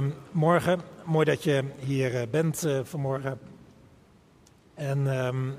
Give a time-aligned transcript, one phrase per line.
[0.00, 3.38] Goedemorgen, mooi dat je hier eh, bent uh, vanmorgen.
[4.74, 5.54] En um,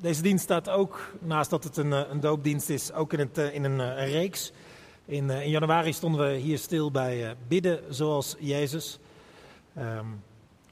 [0.00, 4.52] deze dienst staat ook, naast dat het een, eh, doopdienst is, ook in, een, reeks.
[5.04, 8.98] In, januari stonden we hier stil bij bidden zoals Jezus.
[9.78, 10.22] Um,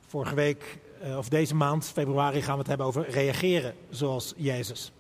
[0.07, 0.79] vorige week,
[1.17, 4.93] of deze maand, februari, gaan we het hebben over reageren zoals Jezus.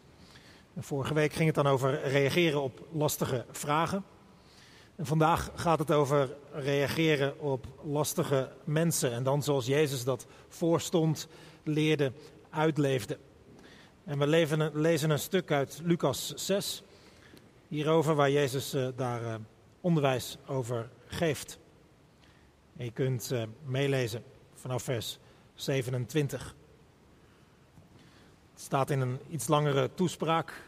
[0.78, 4.04] Vorige week ging het dan over reageren op lastige vragen.
[4.98, 9.12] En vandaag gaat het over reageren op lastige mensen.
[9.12, 11.28] En dan zoals Jezus dat voorstond,
[11.62, 12.12] leerde,
[12.50, 13.18] uitleefde.
[14.04, 14.26] En we
[14.72, 16.82] lezen een stuk uit Lucas 6
[17.68, 19.34] hierover, waar Jezus uh, daar uh,
[19.80, 21.58] onderwijs over geeft.
[22.76, 24.22] En je kunt uh, meelezen
[24.54, 25.18] vanaf vers
[25.54, 26.54] 27.
[28.52, 30.62] Het staat in een iets langere toespraak,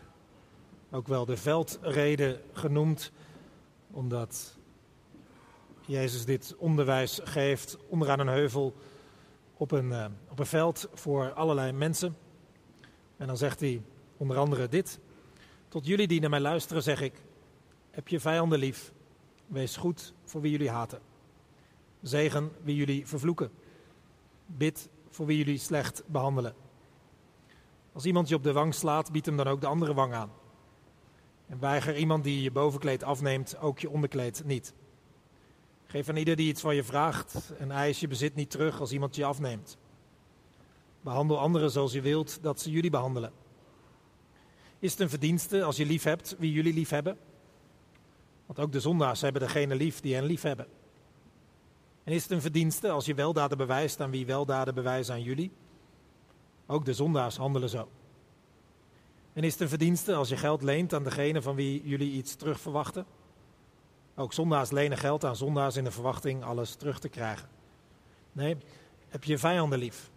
[0.90, 3.12] ook wel de veldrede genoemd
[3.90, 4.58] omdat
[5.86, 8.74] Jezus dit onderwijs geeft onderaan een heuvel
[9.56, 12.16] op een, uh, op een veld voor allerlei mensen.
[13.16, 13.82] En dan zegt hij
[14.16, 15.00] onder andere dit.
[15.68, 17.22] Tot jullie die naar mij luisteren zeg ik,
[17.90, 18.92] heb je vijanden lief,
[19.46, 21.00] wees goed voor wie jullie haten.
[22.02, 23.50] Zegen wie jullie vervloeken.
[24.46, 26.54] Bid voor wie jullie slecht behandelen.
[27.92, 30.30] Als iemand je op de wang slaat, bied hem dan ook de andere wang aan.
[31.50, 34.74] En weiger iemand die je bovenkleed afneemt ook je onderkleed niet.
[35.86, 38.92] Geef aan ieder die iets van je vraagt en eis je bezit niet terug als
[38.92, 39.78] iemand je afneemt.
[41.00, 43.32] Behandel anderen zoals je wilt dat ze jullie behandelen.
[44.78, 47.18] Is het een verdienste als je lief hebt wie jullie lief hebben?
[48.46, 50.66] Want ook de zondaars hebben degene lief die hen lief hebben.
[52.04, 55.52] En is het een verdienste als je weldaden bewijst aan wie weldaden bewijzen aan jullie?
[56.66, 57.88] Ook de zondaars handelen zo.
[59.32, 62.34] En is het een verdienste als je geld leent aan degene van wie jullie iets
[62.34, 63.06] terug verwachten?
[64.14, 67.48] Ook zondaars lenen geld aan zondaars in de verwachting alles terug te krijgen.
[68.32, 68.56] Nee,
[69.08, 70.10] heb je vijanden lief.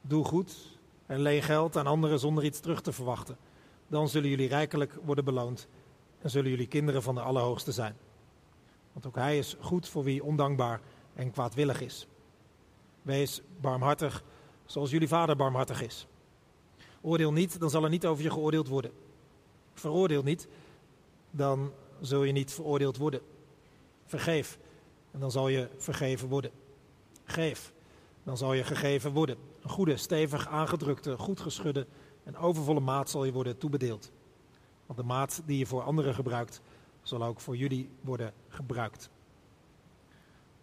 [0.00, 3.36] Doe goed en leen geld aan anderen zonder iets terug te verwachten.
[3.88, 5.68] Dan zullen jullie rijkelijk worden beloond
[6.20, 7.96] en zullen jullie kinderen van de Allerhoogste zijn.
[8.92, 10.80] Want ook Hij is goed voor wie ondankbaar
[11.14, 12.06] en kwaadwillig is.
[13.02, 14.22] Wees barmhartig
[14.66, 16.06] zoals jullie vader barmhartig is.
[17.02, 18.90] Oordeel niet, dan zal er niet over je geoordeeld worden.
[19.74, 20.48] Veroordeel niet,
[21.30, 23.20] dan zul je niet veroordeeld worden.
[24.06, 24.58] Vergeef,
[25.10, 26.50] en dan zal je vergeven worden.
[27.24, 27.72] Geef,
[28.22, 29.36] dan zal je gegeven worden.
[29.62, 31.86] Een goede, stevig aangedrukte, goed geschudde
[32.24, 34.10] en overvolle maat zal je worden toebedeeld.
[34.86, 36.60] Want de maat die je voor anderen gebruikt,
[37.02, 39.10] zal ook voor jullie worden gebruikt.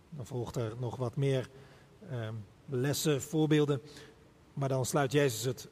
[0.09, 1.49] Dan volgt er nog wat meer
[2.09, 2.29] eh,
[2.65, 3.81] lessen, voorbeelden.
[4.53, 5.69] Maar dan sluit Jezus het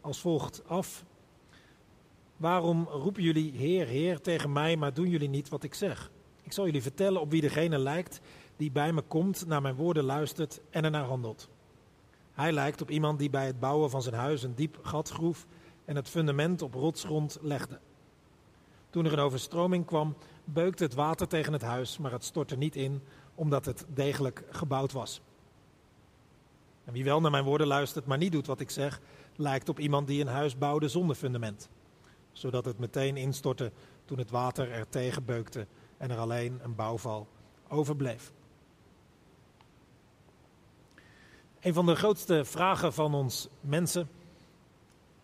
[0.00, 1.04] als volgt af.
[2.36, 6.10] Waarom roepen jullie Heer, Heer tegen mij, maar doen jullie niet wat ik zeg?
[6.42, 8.20] Ik zal jullie vertellen op wie degene lijkt
[8.56, 11.48] die bij me komt, naar mijn woorden luistert en ernaar handelt.
[12.32, 15.46] Hij lijkt op iemand die bij het bouwen van zijn huis een diep gat groef
[15.84, 17.78] en het fundament op rotsgrond legde.
[18.90, 22.76] Toen er een overstroming kwam, beukte het water tegen het huis, maar het stortte niet
[22.76, 23.02] in,
[23.34, 25.20] omdat het degelijk gebouwd was.
[26.84, 29.00] En wie wel naar mijn woorden luistert, maar niet doet wat ik zeg,
[29.40, 31.68] lijkt op iemand die een huis bouwde zonder fundament,
[32.32, 33.72] zodat het meteen instortte
[34.04, 37.28] toen het water er tegen beukte en er alleen een bouwval
[37.68, 38.32] overbleef.
[41.60, 44.08] Een van de grootste vragen van ons mensen,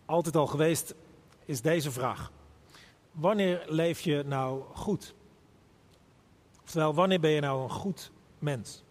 [0.05, 0.95] altijd al geweest,
[1.45, 2.31] is deze vraag.
[3.11, 5.15] Wanneer leef je nou goed?
[6.63, 8.83] Oftewel, wanneer ben je nou een goed mens?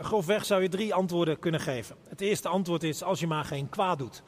[0.00, 1.96] Grofweg zou je drie antwoorden kunnen geven.
[2.08, 4.22] Het eerste antwoord is als je maar geen kwaad doet,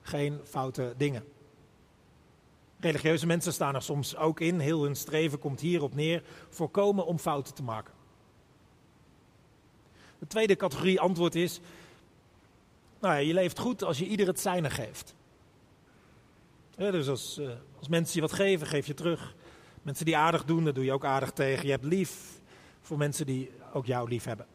[0.00, 1.24] geen foute dingen.
[2.80, 4.58] Religieuze mensen staan er soms ook in.
[4.58, 7.94] Heel hun streven komt hierop neer: voorkomen om fouten te maken.
[10.18, 11.60] De tweede categorie antwoord is:
[13.00, 15.14] nou ja, je leeft goed als je ieder het zijne geeft.
[16.76, 19.34] dus als, uh, als mensen je wat geven, geef je terug.
[19.82, 21.64] Mensen die aardig doen, daar doe je ook aardig tegen.
[21.64, 22.40] Je hebt lief
[22.80, 24.46] voor mensen die ook jou lief hebben.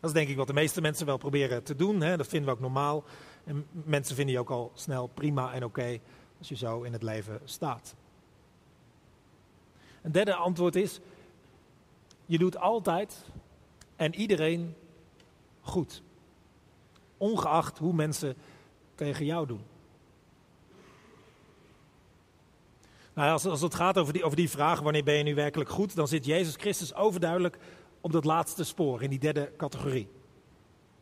[0.00, 2.00] Dat is denk ik wat de meeste mensen wel proberen te doen.
[2.00, 2.16] Hè?
[2.16, 3.04] Dat vinden we ook normaal.
[3.44, 5.98] En mensen vinden je ook al snel prima en oké
[6.38, 7.94] als je zo in het leven staat.
[10.02, 11.00] Een derde antwoord is:
[12.26, 13.24] je doet altijd
[13.96, 14.74] en iedereen
[15.60, 16.02] goed.
[17.16, 18.36] Ongeacht hoe mensen
[18.94, 19.62] tegen jou doen.
[23.12, 25.94] Nou, als, het gaat over die, over die vraag, wanneer ben je nu werkelijk goed,
[25.94, 27.58] dan zit Jezus Christus overduidelijk
[28.00, 30.08] op dat laatste spoor, in die derde categorie.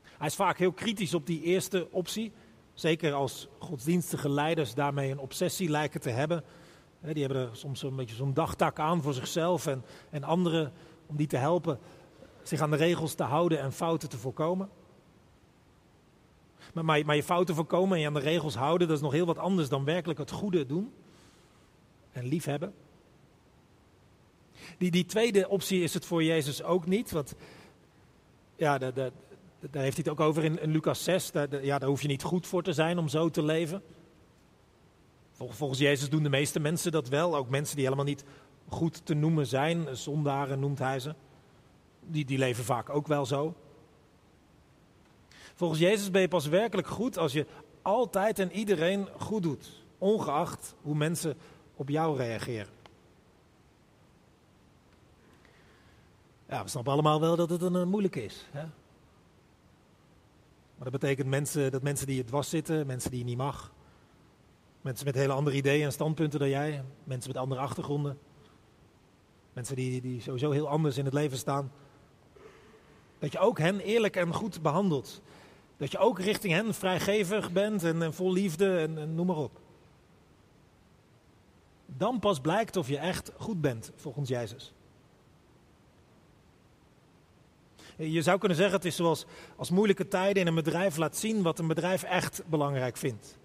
[0.03, 2.33] Hij is vaak heel kritisch op die eerste optie.
[2.75, 6.45] Zeker als godsdienstige leiders daarmee een obsessie lijken te hebben.
[7.01, 10.73] Die hebben er soms een beetje zo'n dagtak aan voor zichzelf en, en anderen
[11.07, 11.79] om die te helpen
[12.49, 14.69] zich aan de regels te houden en fouten te voorkomen.
[16.75, 19.13] Maar, maar, maar je fouten voorkomen en je aan de regels houden, dat is nog
[19.13, 20.93] heel wat anders dan werkelijk het goede doen
[22.13, 22.75] en liefhebben.
[24.79, 27.11] Die, die tweede optie is het voor Jezus ook niet.
[27.11, 27.35] Want
[28.57, 29.13] ja, daar, daar,
[29.61, 31.31] heeft hij het ook over in, in Lucas 6.
[31.31, 33.83] Daar, ja, daar hoef je niet goed voor te zijn om zo te leven.
[35.33, 37.37] Volgens Jezus doen de meeste mensen dat wel.
[37.37, 38.25] Ook mensen die helemaal niet
[38.69, 39.97] goed te noemen zijn.
[39.97, 41.15] Zondaren noemt hij ze.
[42.01, 43.55] Die, die leven vaak ook wel zo.
[45.55, 47.47] Volgens Jezus ben je pas werkelijk goed als je
[47.83, 49.85] altijd en iedereen goed doet.
[49.99, 51.37] Ongeacht hoe mensen
[51.75, 52.78] op jou reageren.
[56.49, 58.47] Ja, we snappen allemaal wel dat het een, een moeilijke is.
[58.51, 58.63] Hè?
[60.75, 63.73] Maar dat betekent mensen, dat mensen die je dwars zitten, mensen die je niet mag.
[64.81, 66.85] Mensen met hele andere ideeën en standpunten dan jij.
[67.05, 68.19] Mensen met andere achtergronden.
[69.53, 71.73] Mensen die, die sowieso heel anders in het leven staan.
[73.19, 75.23] Dat je ook hen eerlijk en goed behandelt.
[75.77, 79.37] Dat je ook richting hen vrijgevig bent en, en vol liefde en, en noem maar
[79.37, 79.61] op.
[81.87, 84.73] Dan pas blijkt of je echt goed bent, volgens Jezus.
[88.01, 91.43] Je zou kunnen zeggen, het is zoals als moeilijke tijden in een bedrijf laat zien
[91.43, 93.39] wat een bedrijf echt belangrijk vindt.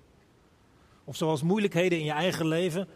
[1.03, 2.87] Of zoals moeilijkheden in je eigen leven, een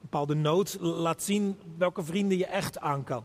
[0.00, 3.24] bepaalde nood laat zien welke vrienden je echt aan kan.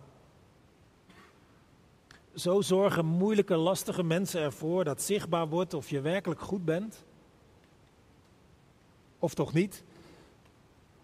[2.36, 7.03] Zo zorgen moeilijke, lastige mensen ervoor dat zichtbaar wordt of je werkelijk goed bent.
[9.19, 9.83] Of toch niet.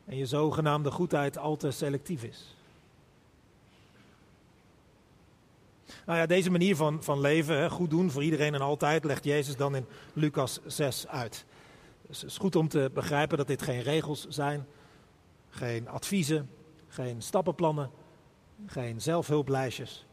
[0.05, 2.55] En je zogenaamde goedheid al te selectief is.
[6.05, 9.23] Nou ja, deze manier van, van leven, hè, goed doen voor iedereen en altijd, legt
[9.23, 11.45] Jezus dan in Lucas 6 uit.
[12.07, 14.67] Dus het is goed om te begrijpen dat dit geen regels zijn,
[15.49, 16.49] geen adviezen,
[16.87, 17.89] geen stappenplannen,
[18.65, 20.05] geen zelfhulplijstjes.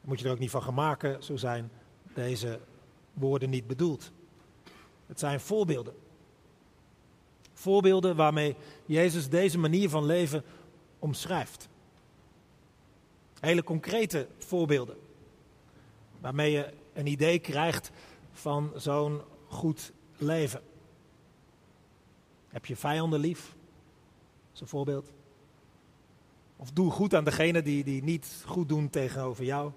[0.00, 1.70] Moet je er ook niet van gaan maken, zo zijn
[2.14, 2.60] deze
[3.12, 4.12] woorden niet bedoeld.
[5.06, 5.94] Het zijn voorbeelden.
[7.52, 8.56] Voorbeelden waarmee
[8.86, 10.44] Jezus deze manier van leven
[10.98, 11.69] omschrijft.
[13.40, 14.96] Hele concrete voorbeelden.
[16.20, 17.90] Waarmee je een idee krijgt
[18.32, 20.60] van zo'n goed leven.
[22.48, 23.54] Heb je vijanden lief?
[24.52, 25.10] Dat een voorbeeld.
[26.56, 29.72] Of doe goed aan degene die, die niet goed doen tegenover jou.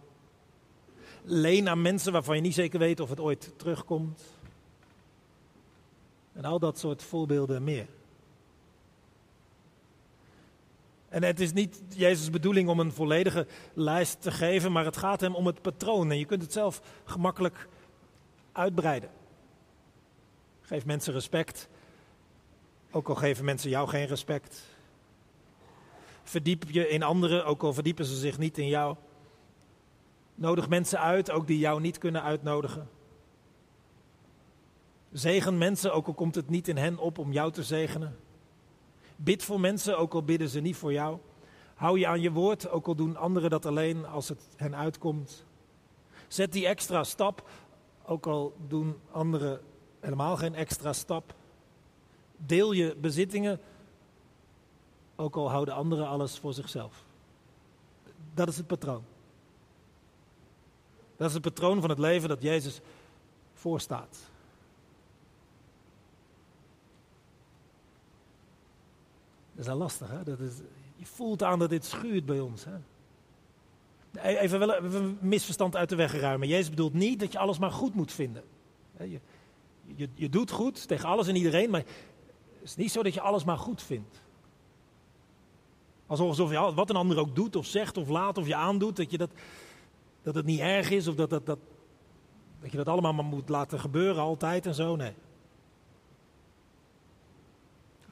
[1.23, 4.23] Leen aan mensen waarvan je niet zeker weet of het ooit terugkomt.
[6.33, 7.87] En al dat soort voorbeelden meer.
[11.13, 15.21] En het is niet Jezus' bedoeling om een volledige lijst te geven, maar het gaat
[15.21, 16.11] hem om het patroon.
[16.11, 17.67] En je kunt het zelf gemakkelijk
[18.51, 19.09] uitbreiden.
[20.61, 21.69] Geef mensen respect,
[22.91, 24.63] ook al geven mensen jou geen respect.
[26.23, 28.95] Verdiep je in anderen, ook al verdiepen ze zich niet in jou.
[30.35, 32.89] Nodig mensen uit, ook die jou niet kunnen uitnodigen.
[35.11, 38.17] Zegen mensen, ook al komt het niet in hen op om jou te zegenen.
[39.23, 41.17] Bid voor mensen, ook al bidden ze niet voor jou.
[41.75, 45.45] Hou je aan je woord, ook al doen anderen dat alleen als het hen uitkomt.
[46.27, 47.49] Zet die extra stap,
[48.05, 49.61] ook al doen anderen
[49.99, 51.33] helemaal geen extra stap.
[52.37, 53.59] Deel je bezittingen,
[55.15, 57.03] ook al houden anderen alles voor zichzelf.
[58.33, 59.03] Dat is het patroon.
[61.17, 62.81] Dat is het patroon van het leven dat Jezus
[63.53, 64.31] voorstaat.
[69.63, 70.23] Is wel lastig, hè?
[70.23, 70.53] Dat is,
[70.95, 72.65] je voelt aan dat dit schuurt bij ons.
[72.65, 72.75] Hè?
[74.21, 76.47] E-, even wel een misverstand uit de weg ruimen.
[76.47, 78.43] Jezus bedoelt niet dat je alles maar goed moet vinden.
[78.99, 79.19] Je,
[79.95, 83.21] je, je doet goed tegen alles en iedereen, maar het is niet zo dat je
[83.21, 84.21] alles maar goed vindt.
[86.05, 89.11] Alsof je wat een ander ook doet of zegt of laat of je aandoet, dat,
[89.11, 89.29] je dat,
[90.21, 91.59] dat het niet erg is of dat, dat, dat,
[92.61, 94.95] dat je dat allemaal maar moet laten gebeuren altijd en zo.
[94.95, 95.13] Nee.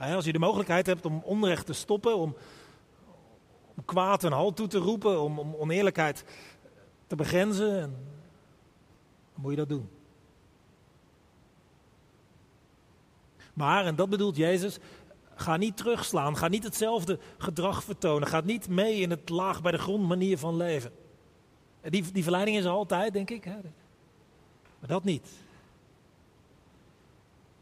[0.01, 2.35] Als je de mogelijkheid hebt om onrecht te stoppen, om,
[3.75, 6.23] om kwaad een halt toe te roepen, om, om oneerlijkheid
[7.07, 9.89] te begrenzen, dan moet je dat doen.
[13.53, 14.77] Maar, en dat bedoelt Jezus,
[15.35, 19.71] ga niet terugslaan, ga niet hetzelfde gedrag vertonen, ga niet mee in het laag bij
[19.71, 20.91] de grond manier van leven.
[21.81, 23.43] Die, die verleiding is er altijd, denk ik.
[23.43, 23.57] Hè?
[24.79, 25.27] Maar dat niet.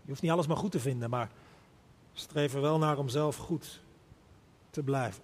[0.02, 1.30] Je hoeft niet alles maar goed te vinden, maar
[2.20, 3.82] streef er wel naar om zelf goed
[4.70, 5.24] te blijven.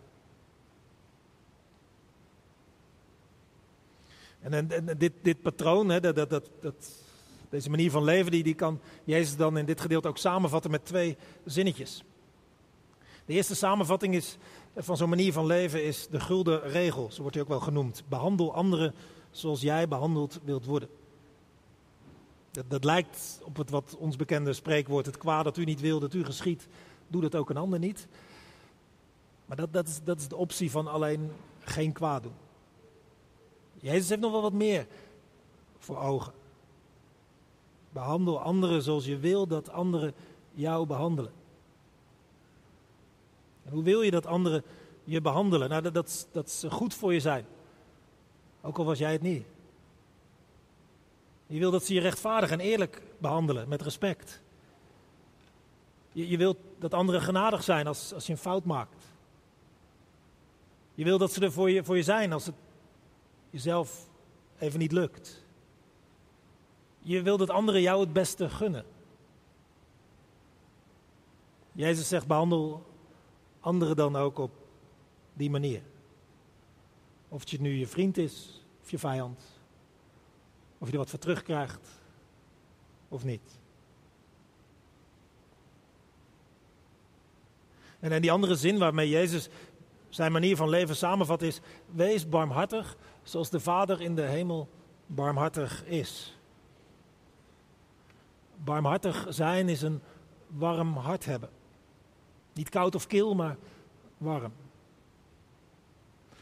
[4.40, 7.04] En, dit, dit patroon, hè, dat, dat, dat,
[7.50, 10.86] deze manier van leven, die, die kan Jezus dan in dit gedeelte ook samenvatten met
[10.86, 12.04] twee zinnetjes.
[13.26, 14.38] De eerste samenvatting is,
[14.76, 18.04] van zo'n manier van leven is de gulden regel, zo wordt hij ook wel genoemd.
[18.08, 18.94] Behandel anderen
[19.32, 20.90] zoals jij behandeld wilt worden.
[22.68, 26.14] Dat, lijkt op het wat ons bekende spreekwoord, het kwaad dat u niet wil dat
[26.14, 26.68] u geschiet,
[27.08, 28.08] doe dat ook een ander niet.
[29.46, 32.34] Maar dat, dat, is, dat is de optie van alleen geen kwaad doen.
[33.80, 34.88] Jezus heeft nog wel wat meer
[35.78, 36.34] voor ogen.
[37.90, 40.14] Behandel anderen zoals je wil dat anderen
[40.54, 41.32] jou behandelen.
[43.64, 44.64] En hoe wil je dat anderen
[45.04, 45.70] je behandelen?
[45.70, 47.46] Nou, dat, dat, dat ze goed voor je zijn.
[48.62, 49.46] Ook al was jij het niet.
[51.56, 54.42] Je wil dat ze je rechtvaardig en eerlijk behandelen, met respect.
[56.12, 59.06] Je, je wilt dat anderen genadig zijn als, als je een fout maakt.
[60.94, 62.56] Je wil dat ze er voor je, voor je zijn als het
[63.50, 64.10] jezelf
[64.58, 65.44] even niet lukt.
[67.00, 68.86] Je wil dat anderen jou het beste gunnen.
[71.72, 72.86] Jezus zegt: behandel
[73.60, 74.52] anderen dan ook op
[75.34, 75.82] die manier.
[77.30, 79.55] Of het je nu je vriend is of je vijand.
[80.86, 81.90] Of je er wat voor terugkrijgt
[83.10, 83.60] of niet.
[88.00, 89.50] En in die andere zin waarmee Jezus
[90.10, 91.60] zijn manier van leven samenvat is:
[91.92, 94.70] wees barmhartig zoals de Vader in de hemel
[95.06, 96.38] barmhartig is.
[98.56, 100.02] Barmhartig zijn is een
[100.48, 101.50] warm hart hebben.
[102.54, 103.58] Niet koud of kil, maar
[104.18, 104.54] warm.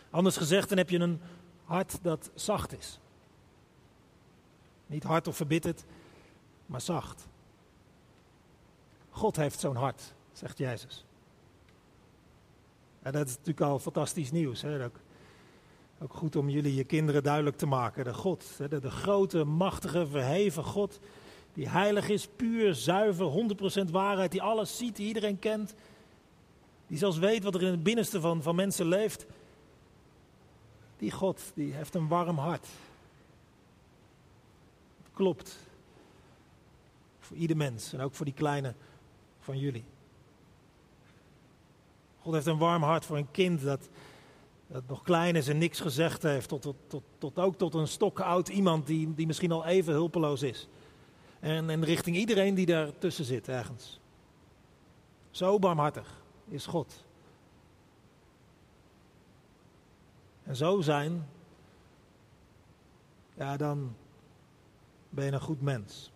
[0.09, 1.21] Anders gezegd, dan heb je een
[1.63, 2.99] hart dat zacht is.
[4.93, 5.83] Niet hard of verbitterd,
[6.65, 7.27] maar zacht.
[9.09, 11.05] God heeft zo'n hart, zegt Jezus.
[13.01, 14.61] En dat is natuurlijk al fantastisch nieuws.
[14.61, 14.83] Hè?
[14.83, 14.99] Ook,
[15.99, 18.03] ook, goed om jullie je kinderen duidelijk te maken.
[18.03, 20.99] De God, de, de grote, machtige, verheven God,
[21.53, 23.55] die heilig is, puur, zuiver,
[23.87, 25.73] 100% waarheid, die alles ziet, die iedereen kent.
[26.87, 29.25] Die zelfs weet wat er in het binnenste van, van mensen leeft.
[30.97, 32.67] Die God, die heeft een warm hart.
[35.13, 35.59] Klopt.
[37.19, 38.73] Voor ieder mens en ook voor die kleine
[39.39, 39.83] van jullie.
[42.21, 43.89] God heeft een warm hart voor een kind dat,
[44.67, 46.49] dat nog klein is en niks gezegd heeft.
[46.49, 50.67] Tot, tot, tot, ook tot een stokoud iemand die, die misschien al even hulpeloos is.
[51.39, 53.99] En, en richting iedereen die daartussen zit ergens.
[55.31, 57.03] Zo barmhartig is God.
[60.43, 61.29] En zo zijn,
[63.35, 63.95] ja, dan
[65.13, 66.11] ben je een goed mens.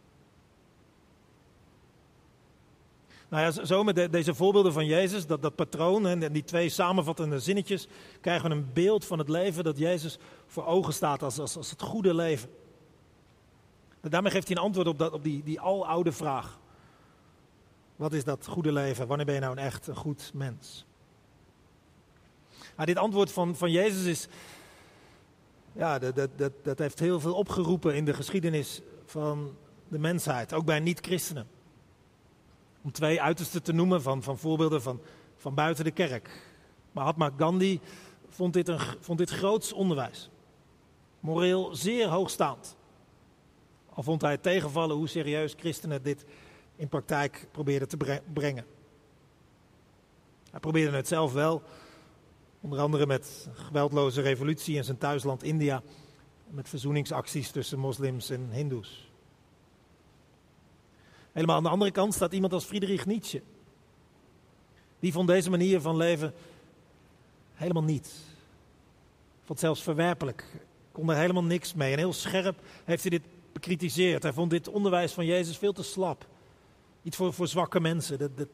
[3.29, 7.39] Nou ja, zo met deze voorbeelden van Jezus, dat, dat patroon en die twee samenvattende
[7.39, 7.87] zinnetjes,
[8.21, 11.69] krijgen we een beeld van het leven dat Jezus voor ogen staat als, als, als
[11.69, 12.49] het goede leven.
[14.01, 16.59] En daarmee geeft hij een antwoord op, dat, op die, die aloude vraag.
[17.95, 19.07] Wat is dat goede leven?
[19.07, 20.85] Wanneer ben je nou een echt een goed mens?
[22.75, 24.27] Nou, dit antwoord van, van Jezus is,
[25.77, 29.55] ja, dat, dat, dat, dat heeft heel veel opgeroepen in de geschiedenis van
[29.87, 31.47] de mensheid, ook bij niet-christenen.
[32.81, 35.01] Om twee uitersten te noemen van, van voorbeelden van,
[35.35, 36.41] van buiten de kerk.
[36.91, 37.79] Mahatma Gandhi
[38.29, 40.29] vond dit, een, vond dit groots onderwijs.
[41.19, 42.75] Moreel zeer hoogstaand.
[43.93, 46.25] Al vond hij het tegenvallen hoe serieus christenen dit
[46.75, 48.65] in praktijk probeerden te brengen.
[50.51, 51.63] Hij probeerde het zelf wel,
[52.61, 55.81] onder andere met geweldloze revolutie in zijn thuisland India,
[56.49, 59.11] met verzoeningsacties tussen moslims en hindoes.
[61.31, 63.41] Helemaal aan de andere kant staat iemand als Friedrich Nietzsche.
[64.99, 66.33] Die vond deze manier van leven
[67.53, 68.13] helemaal niet.
[69.43, 70.45] Vond zelfs verwerpelijk.
[70.91, 71.91] Kon er helemaal niks mee.
[71.91, 74.23] En heel scherp heeft hij dit bekritiseerd.
[74.23, 76.27] Hij vond dit onderwijs van Jezus veel te slap.
[77.01, 78.17] Niet voor, voor zwakke mensen.
[78.17, 78.47] Dat, dat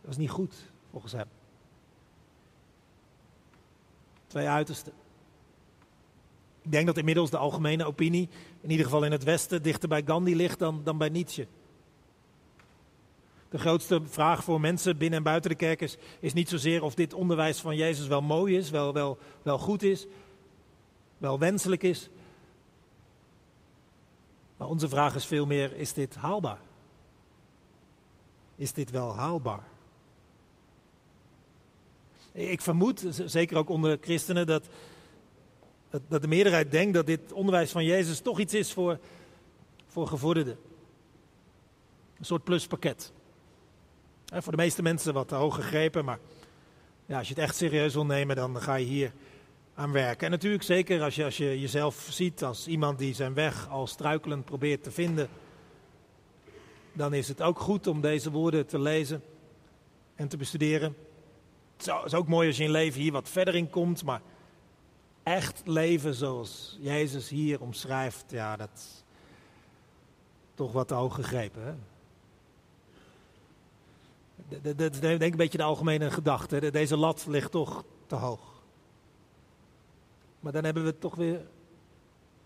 [0.00, 0.54] was niet goed,
[0.90, 1.26] volgens hem.
[4.36, 4.92] Twee uitersten.
[6.62, 8.28] Ik denk dat inmiddels de algemene opinie,
[8.60, 11.46] in ieder geval in het Westen, dichter bij Gandhi ligt dan, dan bij Nietzsche.
[13.48, 16.94] De grootste vraag voor mensen binnen en buiten de kerk is, is niet zozeer of
[16.94, 20.06] dit onderwijs van Jezus wel mooi is, wel, wel, wel goed is,
[21.18, 22.08] wel wenselijk is.
[24.56, 26.60] Maar onze vraag is veel meer, is dit haalbaar?
[28.56, 29.74] Is dit wel haalbaar?
[32.36, 34.68] Ik vermoed, zeker ook onder christenen, dat,
[36.08, 38.98] dat, de meerderheid denkt dat dit onderwijs van Jezus toch iets is voor,
[39.86, 40.56] voor gevorderden.
[42.18, 43.12] Een soort pluspakket.
[44.32, 46.18] voor de meeste mensen wat te hoog gegrepen, maar
[47.06, 49.12] ja, als je het echt serieus wil nemen, dan ga je hier
[49.74, 50.26] aan werken.
[50.26, 53.86] En natuurlijk zeker als je, als je jezelf ziet als iemand die zijn weg al
[53.86, 55.28] struikelend probeert te vinden,
[56.92, 59.22] dan is het ook goed om deze woorden te lezen
[60.14, 61.05] en te bestuderen.
[61.76, 64.20] Het is ook mooi als je in leven hier wat verder in komt, maar
[65.22, 69.04] echt leven zoals Jezus hier omschrijft, ja, dat is
[70.54, 71.84] toch wat te hoog gegrepen.
[74.62, 76.70] Dat is denk ik een beetje de algemene gedachte.
[76.70, 78.62] Deze lat ligt toch te hoog.
[80.40, 81.46] Maar dan hebben we het toch weer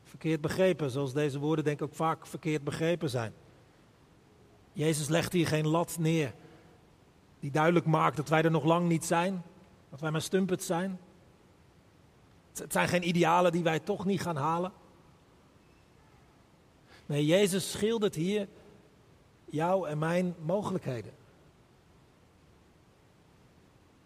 [0.04, 3.32] verkeerd begrepen, zoals deze woorden denk ik ook vaak verkeerd begrepen zijn.
[4.72, 6.34] Jezus legt hier geen lat neer
[7.40, 9.42] die duidelijk maakt dat wij er nog lang niet zijn,
[9.90, 11.00] dat wij maar stumpet zijn.
[12.54, 14.72] Het zijn geen idealen die wij toch niet gaan halen.
[17.06, 18.48] Nee, Jezus schildert hier
[19.44, 21.12] jouw en mijn mogelijkheden.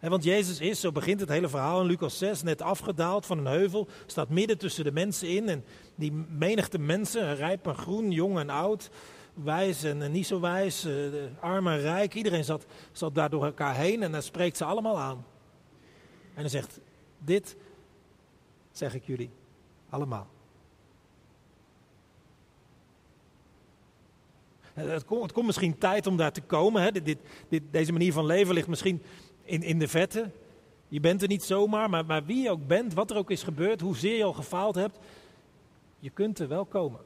[0.01, 3.47] want Jezus is, zo begint het hele verhaal in Lucas 6, net afgedaald van een
[3.47, 5.49] heuvel, staat midden tussen de mensen in.
[5.49, 5.65] En
[5.95, 8.91] die menigte mensen, rijp en groen, jong en oud,
[9.35, 10.95] wijs en niet zo wijs, eh,
[11.41, 14.99] arm en rijk, iedereen zat, zat daar door elkaar heen en dan spreekt ze allemaal
[14.99, 15.25] aan.
[16.35, 16.81] En hij zegt,
[17.19, 17.57] dit
[18.73, 19.31] zeg ik jullie
[19.89, 20.27] allemaal.
[24.75, 26.83] Het komt, het komt misschien tijd om daar te komen.
[26.83, 26.93] Hè?
[26.93, 29.03] Dit, dit, deze manier van leven ligt misschien
[29.43, 30.31] in, in de vette.
[30.89, 33.43] Je bent er niet zomaar, maar, maar wie je ook bent, wat er ook is
[33.43, 34.99] gebeurd, hoezeer je al gefaald hebt,
[35.99, 37.01] je kunt er wel komen.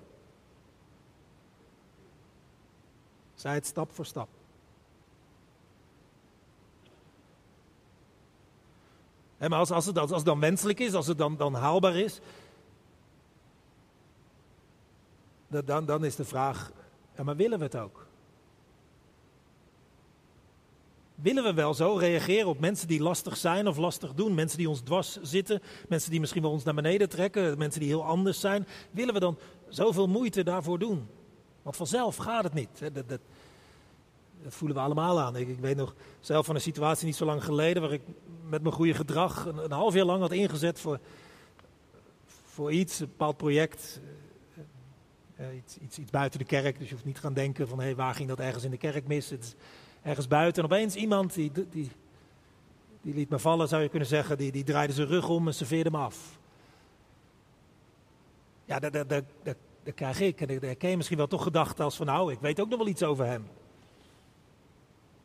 [3.39, 4.29] Zij het stap voor stap.
[9.39, 12.21] maar als, als, het, als dan wenselijk is, als het dan, dan haalbaar is,
[15.49, 16.73] dan, dan is de vraag,
[17.17, 18.07] ja, maar willen we het ook?
[21.15, 24.35] Willen we wel zo reageren op mensen die lastig zijn of lastig doen?
[24.35, 27.89] Mensen die ons dwars zitten, mensen die misschien wel ons naar beneden trekken, mensen die
[27.89, 28.67] heel anders zijn.
[28.91, 31.09] Willen we dan zoveel moeite daarvoor doen?
[31.69, 32.79] Want vanzelf gaat het niet.
[32.79, 33.21] Dat, dat, dat
[34.55, 35.37] voelen we allemaal aan.
[35.37, 38.03] Ik, weet nog zelf van een situatie niet zo lang geleden waar ik
[38.49, 40.99] met mijn goede gedrag een, half jaar lang had ingezet voor,
[42.27, 44.01] voor iets, een bepaald project.
[45.41, 47.97] Uh, iets, iets, iets, buiten de kerk, dus je hoeft niet gaan denken van hey,
[47.97, 49.31] waar ging dat ergens in de kerk mis?
[49.31, 49.55] Het is
[50.03, 50.63] ergens buiten.
[50.63, 51.91] En opeens iemand die, die,
[53.03, 55.55] die liet me vallen, zou je kunnen zeggen, die, die draaide zijn rug om en
[55.55, 56.39] serveerde me af.
[58.65, 59.57] Ja, dat, dat, dat, dat,
[59.89, 60.41] dat krijg ik.
[60.41, 62.79] En dan ken je misschien wel toch gedachten als van nou, ik weet ook nog
[62.79, 63.49] wel iets over hem.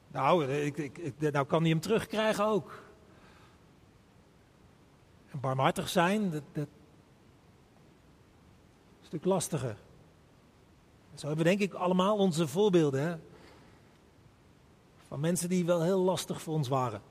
[0.08, 2.84] Nou, ik, ik, ik, nou kan hij hem terugkrijgen ook.
[5.32, 6.70] En barmhartig zijn, dat, dat is
[9.00, 9.78] een stuk lastiger.
[11.14, 13.02] Zo hebben we denk ik allemaal onze voorbeelden.
[13.02, 13.16] Hè?
[15.08, 17.02] Van mensen die wel heel lastig voor ons waren.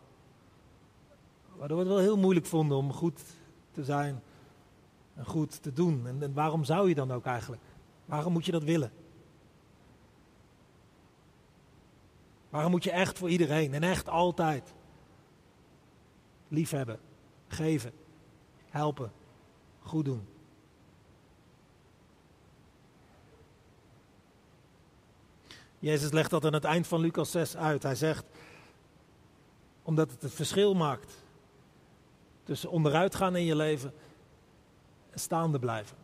[1.57, 3.23] Waardoor we het wel heel moeilijk vonden om goed
[3.73, 4.23] te zijn
[5.25, 6.07] goed te doen.
[6.07, 7.63] En, waarom zou je dan ook eigenlijk?
[8.05, 8.93] Waarom moet je dat willen?
[12.51, 14.75] Waarom moet je echt voor iedereen en echt altijd
[16.49, 16.99] liefhebben,
[17.49, 17.93] geven,
[18.71, 19.13] helpen,
[19.81, 20.27] goed doen?
[25.79, 27.83] Jezus legt dat aan het eind van Lucas 6 uit.
[27.83, 28.25] Hij zegt,
[29.83, 31.25] omdat het het verschil maakt
[32.43, 33.93] tussen onderuit gaan in je leven
[35.14, 35.96] staande blijven.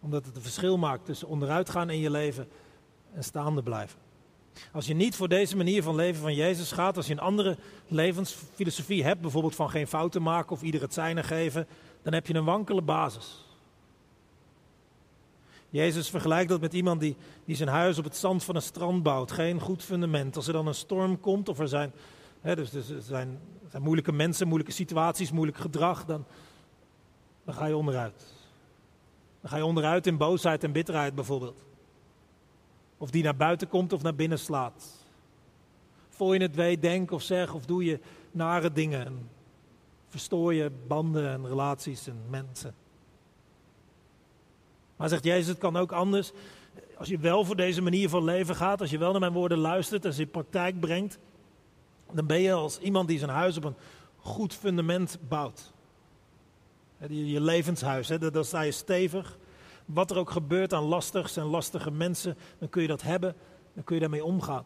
[0.00, 2.48] Omdat het een verschil maakt tussen onderuit gaan in je leven
[3.14, 3.98] en staande blijven.
[4.72, 7.56] Als je niet voor deze manier van leven van Jezus gaat, als je een andere
[7.86, 11.66] levensfilosofie hebt, bijvoorbeeld van geen fouten maken of ieder het zijne geven,
[12.02, 13.46] dan heb je een wankele basis.
[15.70, 19.02] Jezus vergelijkt dat met iemand die, die zijn huis op het zand van een strand
[19.02, 19.32] bouwt.
[19.32, 20.36] Geen goed fundament.
[20.36, 21.92] Als er dan een storm komt of er zijn,
[22.48, 23.28] hè, dus, dus er zijn,
[23.64, 26.24] er zijn moeilijke mensen, moeilijke situaties, moeilijk gedrag, dan,
[27.44, 28.34] dan ga je onderuit.
[29.40, 31.64] Dan ga je onderuit in boosheid en bitterheid bijvoorbeeld.
[32.98, 35.06] Of die naar buiten komt of naar binnen slaat.
[36.08, 39.06] Voor je het weet, denk of zeg of doe je nare dingen.
[39.06, 39.28] En
[40.08, 42.74] verstoor je banden en relaties en mensen.
[44.96, 46.32] Maar zegt Jezus, het kan ook anders.
[46.96, 49.58] Als je wel voor deze manier van leven gaat, als je wel naar mijn woorden
[49.58, 51.18] luistert en ze in praktijk brengt,
[52.12, 53.76] dan ben je als iemand die zijn huis op een
[54.16, 55.72] goed fundament bouwt.
[57.08, 59.38] Je levenshuis, dan sta je stevig.
[59.84, 63.34] Wat er ook gebeurt aan lastigs en lastige mensen, dan kun je dat hebben,
[63.74, 64.64] dan kun je daarmee omgaan.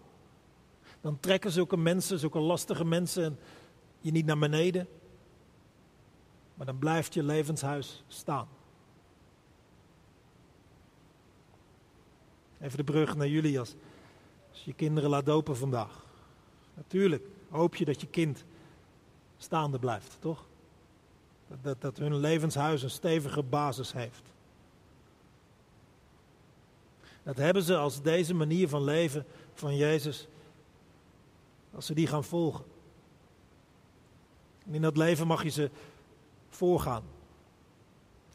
[1.01, 3.39] Dan trekken zulke mensen, zulke lastige mensen
[4.01, 4.89] je niet naar beneden,
[6.55, 8.49] maar dan blijft je levenshuis staan.
[12.61, 13.75] Even de brug naar jullie als,
[14.51, 16.05] als je kinderen laat dopen vandaag.
[16.75, 18.45] Natuurlijk hoop je dat je kind
[19.39, 20.45] staande blijft, toch?
[21.63, 24.23] Dat, dat, hun levenshuis een stevige basis heeft.
[27.23, 30.27] Dat hebben ze als deze manier van leven van Jezus,
[31.75, 32.65] als ze die gaan volgen.
[34.67, 35.71] En in dat leven mag je ze
[36.49, 37.03] voorgaan.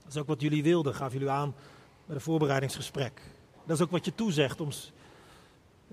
[0.04, 1.56] Dat is ook wat jullie wilden, gaf jullie aan
[2.06, 3.22] bij een voorbereidingsgesprek.
[3.66, 4.70] Dat is ook wat je toezegt om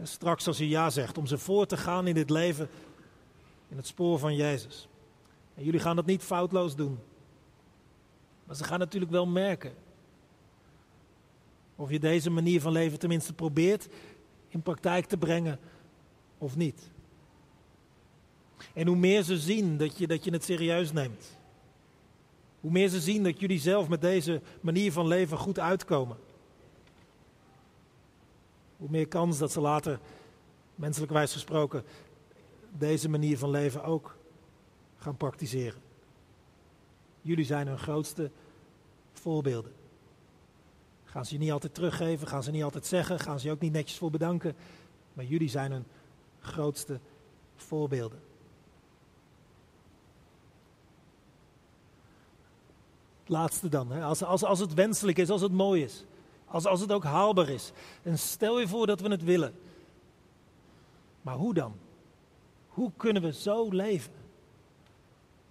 [0.03, 2.69] straks als je ja zegt, om ze voor te gaan in dit leven
[3.75, 4.89] in het spoor van Jezus.
[5.55, 6.99] En jullie gaan dat niet foutloos doen.
[8.45, 9.73] Maar ze gaan natuurlijk wel merken
[11.77, 13.89] of je deze manier van leven tenminste probeert
[14.49, 15.59] in praktijk te brengen
[16.39, 16.91] of niet.
[18.73, 21.37] En hoe meer ze zien dat je, dat je het serieus neemt.
[22.61, 26.17] Hoe meer ze zien dat jullie zelf met deze manier van leven goed uitkomen.
[28.77, 30.01] Hoe meer kans dat ze later,
[30.75, 31.85] menselijkwijs gesproken,
[32.79, 34.17] deze manier van leven ook
[34.97, 35.81] gaan praktiseren.
[37.23, 38.31] Jullie zijn hun grootste
[39.13, 39.73] voorbeelden.
[41.05, 43.61] Gaan ze je niet altijd teruggeven, gaan ze niet altijd zeggen, gaan ze je ook
[43.61, 44.57] niet netjes voor bedanken.
[45.13, 45.85] Maar jullie zijn hun
[46.41, 46.99] grootste
[47.57, 48.19] voorbeelden.
[53.21, 54.03] Het laatste dan, hè?
[54.05, 56.05] Als, als, als het wenselijk is, als het mooi is,
[56.47, 57.73] als, als het ook haalbaar is.
[58.03, 59.55] En stel je voor dat we het willen.
[61.23, 61.75] Maar hoe dan?
[62.75, 64.13] Hoe kunnen we zo leven?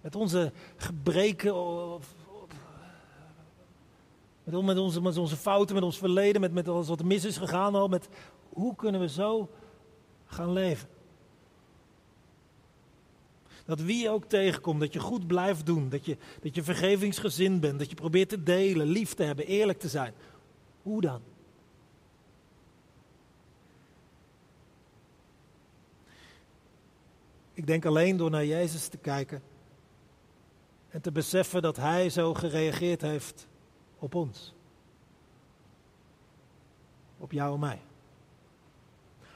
[0.00, 1.54] Met onze gebreken,
[4.44, 7.36] met, met, onze, met onze fouten, met ons verleden, met, met alles wat mis is
[7.36, 7.88] gegaan al.
[7.88, 8.08] Met,
[8.48, 9.50] hoe kunnen we zo
[10.26, 10.88] gaan leven?
[13.64, 17.78] Dat wie ook tegenkomt, dat je goed blijft doen, dat je, dat je vergevingsgezind bent,
[17.78, 20.14] dat je probeert te delen, lief te hebben, eerlijk te zijn.
[20.82, 21.20] Hoe dan?
[27.54, 29.42] Ik denk alleen door naar Jezus te kijken
[30.88, 33.46] en te beseffen dat Hij zo gereageerd heeft
[33.98, 34.54] op ons.
[37.18, 37.80] Op jou en mij.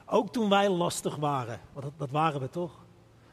[0.06, 2.86] Ook toen wij lastig waren, want dat, waren we toch?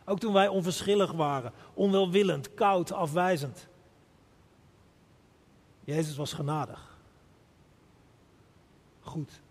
[0.06, 3.67] Ook toen wij onverschillig waren, onwelwillend, koud, afwijzend.
[5.84, 6.98] Jezus was genadig.
[9.02, 9.41] Goed.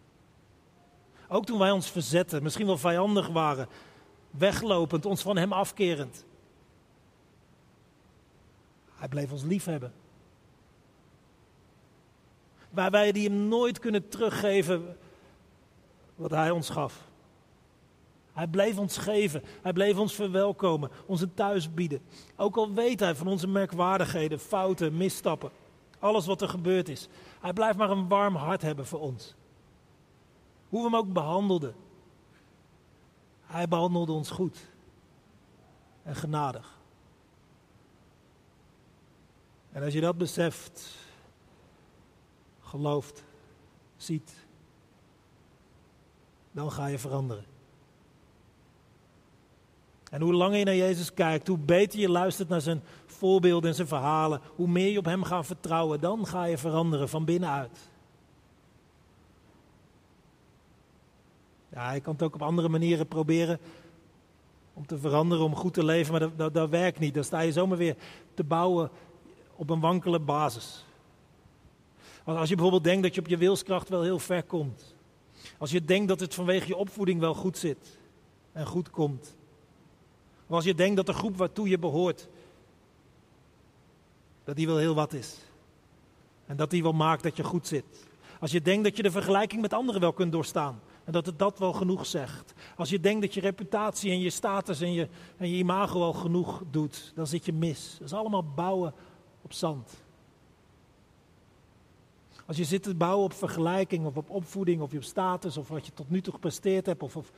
[1.29, 3.69] Ook toen wij ons verzetten, misschien wel vijandig waren,
[4.39, 6.25] weglopend, ons van Hem afkerend.
[8.95, 9.93] Hij bleef ons lief hebben.
[12.71, 14.97] Waar wij die Hem nooit kunnen teruggeven
[16.15, 17.03] wat Hij ons gaf.
[18.35, 22.01] Hij bleef ons geven, hij bleef ons verwelkomen, ons een thuis bieden.
[22.37, 25.51] Ook al weet hij van onze merkwaardigheden, fouten, misstappen,
[25.99, 27.09] alles wat er gebeurd is.
[27.41, 29.35] Hij blijft maar een warm hart hebben voor ons.
[30.69, 31.75] Hoe we hem ook behandelden.
[33.47, 34.67] Hij behandelde ons goed
[36.03, 36.79] en genadig.
[39.73, 40.97] En als je dat beseft,
[42.61, 43.25] gelooft,
[43.97, 44.33] ziet,
[46.53, 47.45] dan ga je veranderen.
[50.11, 53.77] En hoe langer je naar Jezus kijkt, hoe beter je luistert naar zijn voorbeelden en
[53.77, 57.91] zijn verhalen, hoe meer je op Hem gaat vertrouwen, dan ga je veranderen van binnenuit.
[61.75, 63.59] Ja, je kan het ook op andere manieren proberen
[64.73, 67.15] om te veranderen, om goed te leven, maar dat, dat, werkt niet.
[67.15, 67.97] Dan sta je zomaar weer
[68.35, 68.91] te bouwen
[69.57, 70.85] op een wankele basis.
[72.25, 74.95] Als je bijvoorbeeld denkt dat je op je wilskracht wel heel ver komt.
[75.59, 77.99] Als je denkt dat het vanwege je opvoeding wel goed zit
[78.53, 79.37] en goed komt.
[80.47, 82.29] Of als je denkt dat de groep waartoe je behoort,
[84.45, 85.39] dat die wel heel wat is.
[86.47, 87.85] En dat die wel maakt dat je goed zit.
[88.41, 90.81] Als je denkt dat je de vergelijking met anderen wel kunt doorstaan.
[91.05, 92.55] En dat het dat wel genoeg zegt.
[92.77, 96.13] Als je denkt dat je reputatie en je status en je, en je imago al
[96.13, 97.97] genoeg doet, dan zit je mis.
[97.99, 98.95] Dat is allemaal bouwen
[99.43, 100.03] op zand.
[102.47, 105.87] Als je zit te bouwen op vergelijking of op opvoeding of op status of wat
[105.87, 107.33] je tot nu toe gepresteerd hebt of, of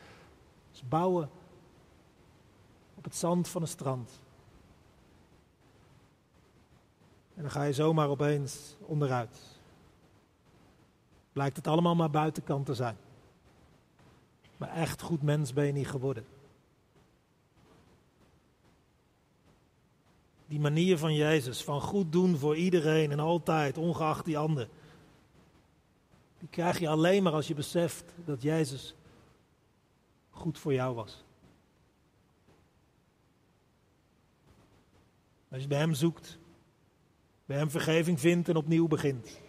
[0.73, 1.31] is bouwen
[2.95, 4.21] op het zand van een strand.
[7.35, 9.39] En dan ga je zomaar opeens onderuit.
[11.33, 12.97] Blijkt het allemaal maar buitenkant te zijn.
[14.57, 16.27] Maar echt goed mens ben je niet geworden.
[20.47, 24.69] Die manier van Jezus, van goed doen voor iedereen en altijd, ongeacht die ander.
[26.39, 28.95] Die krijg je alleen maar als je beseft dat Jezus
[30.31, 31.25] goed voor jou was.
[35.49, 36.39] Als je bij Hem zoekt,
[37.45, 39.41] bij Hem vergeving vindt en opnieuw begint,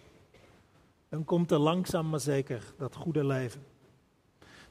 [1.10, 3.77] dan komt er langzaam maar zeker dat goede leven.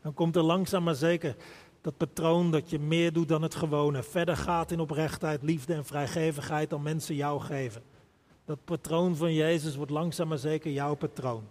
[0.07, 1.37] Dan komt er langzaam maar zeker
[1.81, 5.85] dat patroon dat je meer doet dan het gewone, verder gaat in oprechtheid, liefde en
[5.85, 7.83] vrijgevigheid dan mensen jou geven.
[8.45, 11.45] Dat patroon van Jezus wordt langzaam maar zeker jouw patroon.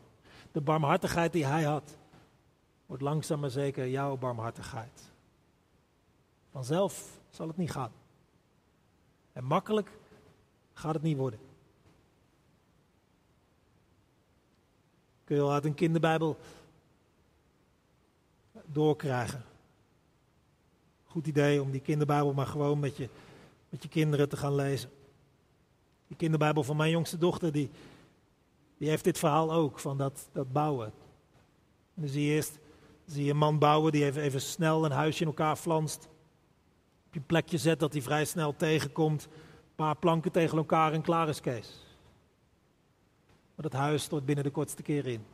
[0.51, 1.97] De barmhartigheid die Hij had,
[2.85, 5.11] wordt langzaam maar zeker jouw barmhartigheid.
[6.51, 7.91] Vanzelf zal het niet gaan.
[9.33, 9.91] En makkelijk
[10.73, 11.39] gaat het niet worden.
[15.23, 16.37] Kun je al uit een kinderbijbel
[18.71, 19.43] doorkrijgen.
[21.05, 23.09] Goed idee om die kinderbijbel maar gewoon met je,
[23.69, 24.89] met je kinderen te gaan lezen.
[26.07, 27.69] Die kinderbijbel van mijn jongste dochter, die,
[28.77, 30.85] die heeft dit verhaal ook, van dat, dat bouwen.
[31.95, 32.59] En dan zie je eerst
[33.05, 36.07] zie je een man bouwen die even, even snel een huisje in elkaar flanst.
[37.07, 39.23] Op je plekje zet dat hij vrij snel tegenkomt.
[39.23, 41.85] Een paar planken tegen elkaar en klaar is Kees.
[43.55, 45.25] Maar dat huis stort binnen de kortste keer in.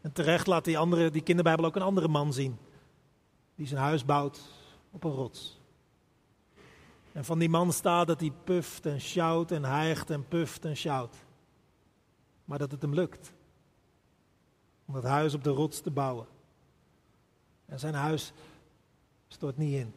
[0.00, 2.58] En terecht laat die, andere, die kinderbijbel ook een andere man zien.
[3.54, 4.40] Die zijn huis bouwt
[4.90, 5.60] op een rots.
[7.12, 10.76] En van die man staat dat hij puft en sjouwt en hijgt en puft en
[10.76, 11.16] sjouwt.
[12.44, 13.32] Maar dat het hem lukt.
[14.84, 16.26] Om dat huis op de rots te bouwen.
[17.66, 18.32] En zijn huis
[19.28, 19.94] stort niet in.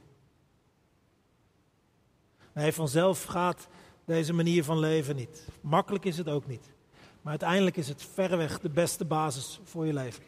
[2.54, 3.68] Nee, vanzelf gaat
[4.06, 5.48] deze manier van leven niet.
[5.62, 6.74] Makkelijk is het ook niet.
[7.22, 10.24] Maar uiteindelijk is het verreweg de beste basis voor je leven.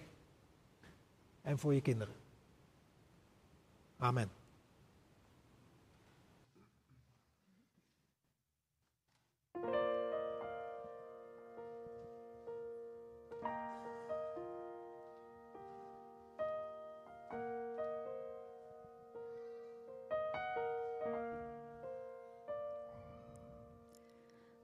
[1.41, 2.13] En voor je kinderen.
[3.97, 4.29] Amen.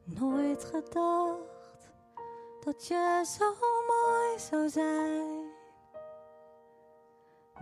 [0.03, 1.58] Nooit gedacht
[2.69, 3.45] dat je zo
[3.87, 5.47] mooi zou zijn.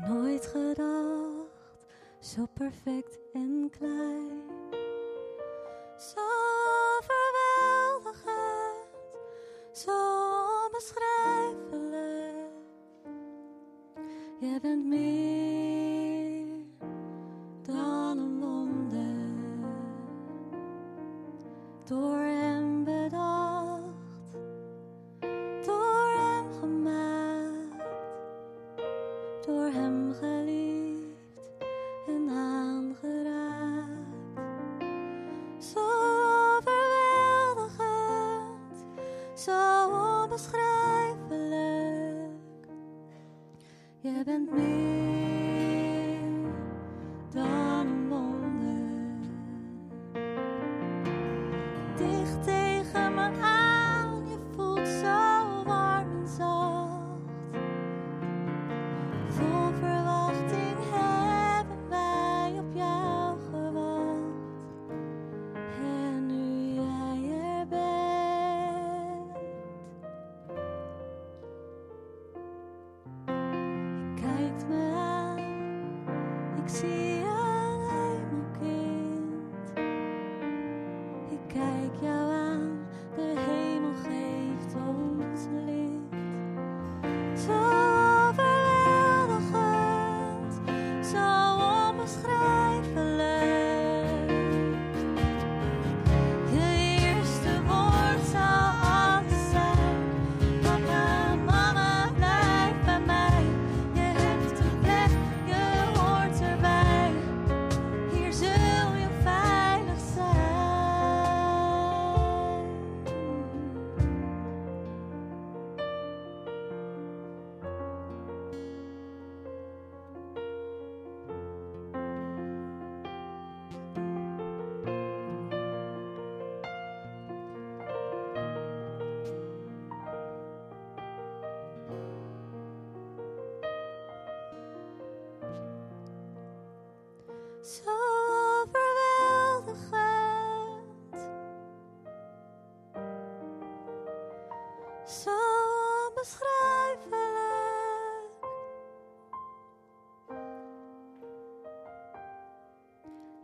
[0.08, 1.86] Nooit gedacht,
[2.20, 4.42] zo perfect en klein.
[5.98, 6.20] Zo
[6.98, 8.28] overweldigend,
[9.72, 9.92] zo
[10.66, 12.52] onbeschrijfelijk.
[14.40, 16.66] Je bent meer
[17.62, 19.36] dan een wonder.
[21.84, 22.27] Door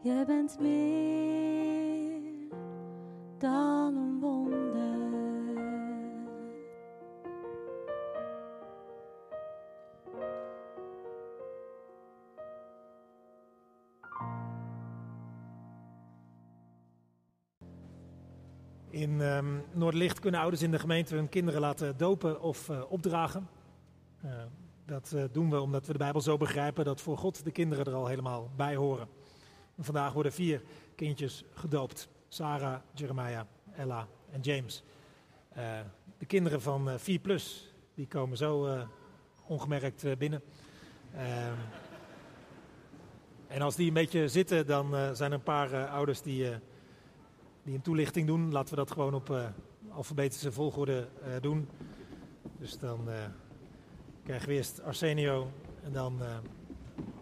[0.03, 2.21] Je bent meer
[3.37, 4.61] dan een wonder.
[18.89, 23.47] In ehm Noordlicht kunnen ouders in de gemeente hun kinderen laten dopen of eh, opdragen.
[24.21, 24.31] Eh,
[24.85, 27.85] dat eh, doen we omdat we de Bijbel zo begrijpen dat voor God de kinderen
[27.85, 29.07] er al helemaal bij horen.
[29.79, 30.61] Vandaag worden vier
[30.95, 32.07] kindjes gedoopt.
[32.27, 34.83] Sarah, Jeremiah, Ella en James.
[35.49, 35.79] Eh,
[36.17, 38.81] de kinderen van eh, 4 plus, die komen zo eh,
[39.47, 40.41] ongemerkt binnen.
[41.15, 41.53] Ehm,
[43.47, 46.49] en als die een beetje zitten, dan zijn er een paar ouders die,
[47.63, 48.51] die een toelichting doen.
[48.51, 49.53] Laten we dat gewoon op
[49.89, 51.07] alfabetische volgorde
[51.41, 51.69] doen.
[52.59, 53.07] Dus dan
[54.23, 55.51] krijgen we eerst Arsenio
[55.83, 56.19] en dan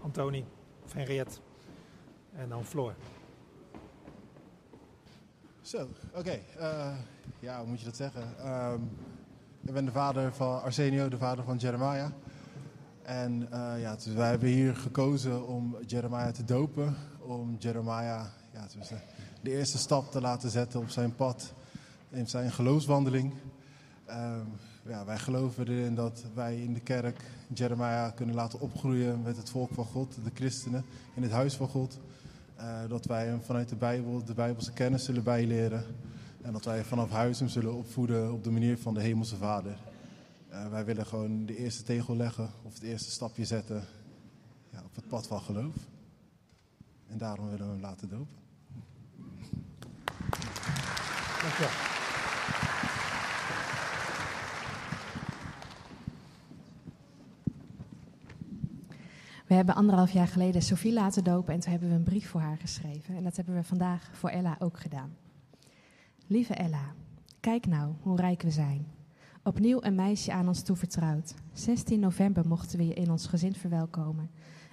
[0.01, 0.45] Antoni
[0.83, 1.39] of Henriette
[2.35, 2.93] en dan Floor.
[5.61, 6.39] Zo, oké.
[6.57, 6.93] eh,
[7.39, 8.37] ja, hoe moet je dat zeggen?
[8.37, 8.79] Ehm,
[9.61, 12.11] ik ben de vader van Arsenio, de vader van Jeremiah.
[13.03, 16.95] En eh, ja, dus wij hebben hier gekozen om Jeremiah te dopen.
[17.19, 18.97] Om Jeremiah ja, dus, eh,
[19.41, 21.53] de eerste stap te laten zetten op zijn pad
[22.09, 23.33] in zijn geloofswandeling.
[24.05, 24.45] Ehm,
[24.85, 29.49] ja, wij geloven erin dat wij in de kerk Jeremiah kunnen laten opgroeien met het
[29.49, 31.99] volk van God, de christenen, in het huis van God.
[32.62, 35.86] Eh, dat wij hem vanuit de Bijbel, de Bijbelse kennis zullen bijleren.
[36.41, 39.78] En dat wij vanaf huis hem zullen opvoeden op de manier van de Hemelse Vader.
[40.50, 43.84] Eh, wij willen gewoon de eerste tegel leggen of het eerste stapje zetten
[44.69, 45.76] ja, op het pad van geloof.
[47.08, 48.38] En daarom willen we hem laten dopen.
[51.41, 52.00] Dankjewel.
[59.51, 62.41] We hebben anderhalf jaar geleden Sophie laten dopen en toen hebben we een brief voor
[62.41, 63.15] haar geschreven.
[63.15, 65.15] En dat hebben we vandaag voor Ella ook gedaan.
[66.27, 66.93] Lieve Ella,
[67.39, 68.87] kijk nou hoe rijk we zijn.
[69.43, 71.33] Opnieuw een meisje aan ons toevertrouwd.
[71.53, 74.29] 16 november mochten we je in ons gezin verwelkomen.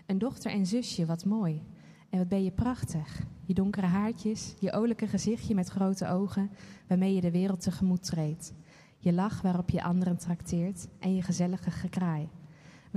[0.06, 1.62] Een dochter en zusje, wat mooi.
[2.10, 3.22] En wat ben je prachtig.
[3.44, 6.50] Je donkere haartjes, je olijke gezichtje met grote ogen,
[6.86, 8.52] waarmee je de wereld tegemoet treedt.
[8.98, 12.28] Je lach waarop je anderen trakteert en je gezellige gekraai.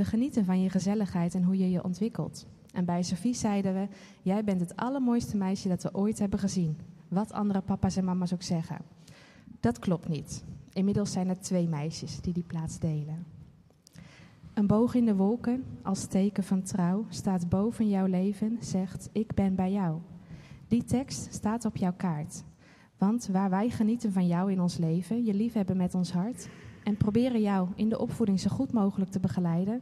[0.02, 2.48] We genieten van je gezelligheid en hoe je je ontwikkelt.
[2.74, 3.88] En bij Sophie zeiden we:
[4.22, 6.78] Jij bent het allermooiste meisje dat we ooit hebben gezien.
[7.08, 8.78] Wat andere papa's en mama's ook zeggen.
[9.60, 10.44] Dat klopt niet.
[10.74, 13.26] Inmiddels zijn er twee meisjes die die plaats delen.
[14.54, 19.34] Een boog in de wolken, als teken van trouw, staat boven jouw leven, zegt: Ik
[19.34, 20.00] ben bij jou.
[20.68, 22.44] Die tekst staat op jouw kaart.
[22.98, 26.48] Want waar wij genieten van jou in ons leven, je liefhebben met ons hart,
[26.84, 29.82] en proberen jou in de opvoeding zo goed mogelijk te begeleiden,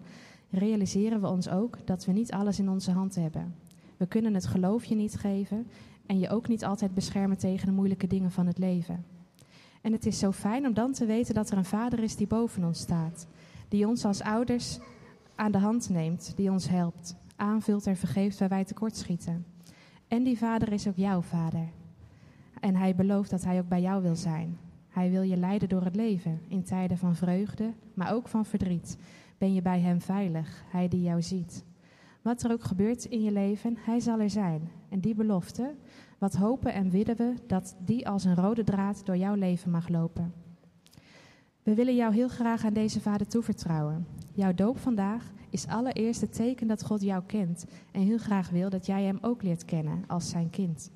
[0.50, 3.56] realiseren we ons ook dat we niet alles in onze hand hebben.
[3.98, 5.68] We kunnen het geloof je niet geven
[6.06, 9.06] en je ook niet altijd beschermen tegen de moeilijke dingen van het leven.
[9.82, 12.28] En het is zo fijn om dan te weten dat er een vader is die
[12.28, 13.28] boven ons staat,
[13.68, 14.80] die ons als ouders
[15.36, 19.46] aan de hand neemt, die ons helpt, aanvult en vergeeft waar wij tekortschieten.
[20.08, 21.68] En die vader is ook jouw vader.
[22.60, 24.58] En hij belooft dat hij ook bij jou wil zijn.
[25.00, 28.98] Hij wil je leiden door het leven, in tijden van vreugde, maar ook van verdriet.
[29.38, 31.66] Ben je bij hem veilig, hij die jou ziet.
[32.22, 34.70] Wat er ook gebeurt in je leven, hij zal er zijn.
[34.90, 35.76] En die belofte,
[36.18, 39.90] wat hopen en willen we dat die als een rode draad door jouw leven mag
[39.90, 40.34] lopen.
[41.64, 44.08] We willen jou heel graag aan deze vader toevertrouwen.
[44.34, 48.70] Jouw doop vandaag is allereerst het teken dat God jou kent en heel graag wil
[48.70, 50.92] dat jij hem ook leert kennen als zijn kind.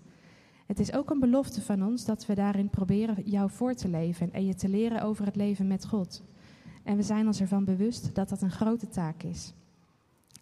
[0.74, 4.34] Het is ook een belofte van ons dat we daarin proberen jou voor te leven
[4.34, 6.24] en je te leren over het leven met God.
[6.84, 9.54] En we zijn ons ervan bewust dat dat een grote taak is.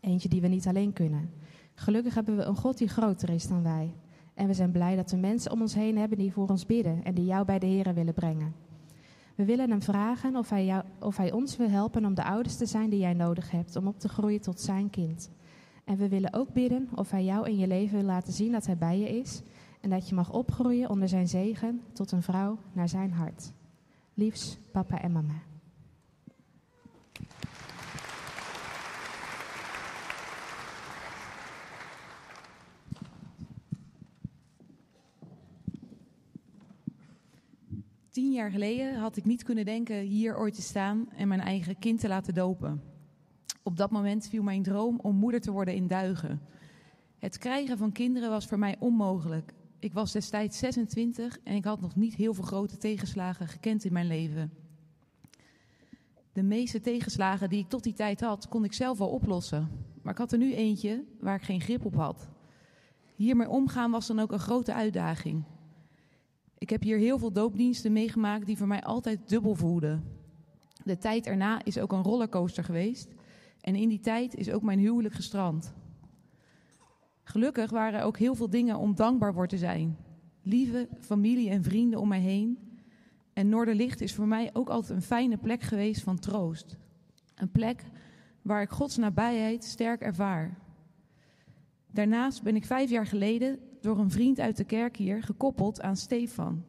[0.01, 1.29] Eentje die we niet alleen kunnen.
[1.73, 3.93] Gelukkig hebben we een God die groter is dan wij.
[4.33, 7.03] En we zijn blij dat we mensen om ons heen hebben die voor ons bidden
[7.03, 8.53] en die jou bij de Here willen brengen.
[9.35, 12.57] We willen hem vragen of hij, jou, of hij ons wil helpen om de ouders
[12.57, 15.29] te zijn die jij nodig hebt om op te groeien tot zijn kind.
[15.83, 18.65] En we willen ook bidden of hij jou in je leven wil laten zien dat
[18.65, 19.41] hij bij je is
[19.81, 23.51] en dat je mag opgroeien onder zijn zegen tot een vrouw naar zijn hart.
[24.13, 25.41] Liefs, papa en mama.
[38.09, 41.79] Tien jaar geleden had ik niet kunnen denken hier ooit te staan en mijn eigen
[41.79, 42.81] kind te laten dopen.
[43.63, 46.41] Op dat moment viel mijn droom om moeder te worden in duigen.
[47.19, 49.53] Het krijgen van kinderen was voor mij onmogelijk.
[49.81, 53.93] Ik was destijds 26 en ik had nog niet heel veel grote tegenslagen gekend in
[53.93, 54.53] mijn leven.
[56.33, 59.69] De meeste tegenslagen die ik tot die tijd had, kon ik zelf wel oplossen.
[60.01, 62.29] Maar ik had er nu eentje waar ik geen grip op had.
[63.15, 65.43] Hiermee omgaan was dan ook een grote uitdaging.
[66.57, 70.03] Ik heb hier heel veel doopdiensten meegemaakt die voor mij altijd dubbel voelden.
[70.83, 73.13] De tijd erna is ook een rollercoaster geweest.
[73.61, 75.73] En in die tijd is ook mijn huwelijk gestrand.
[77.31, 79.97] Gelukkig waren er ook heel veel dingen om dankbaar voor te zijn.
[80.41, 82.57] Lieve familie en vrienden om mij heen.
[83.33, 86.77] En Noorderlicht is voor mij ook altijd een fijne plek geweest van troost.
[87.35, 87.83] Een plek
[88.41, 90.57] waar ik Gods nabijheid sterk ervaar.
[91.91, 95.95] Daarnaast ben ik vijf jaar geleden door een vriend uit de kerk hier gekoppeld aan
[95.95, 96.63] Stefan.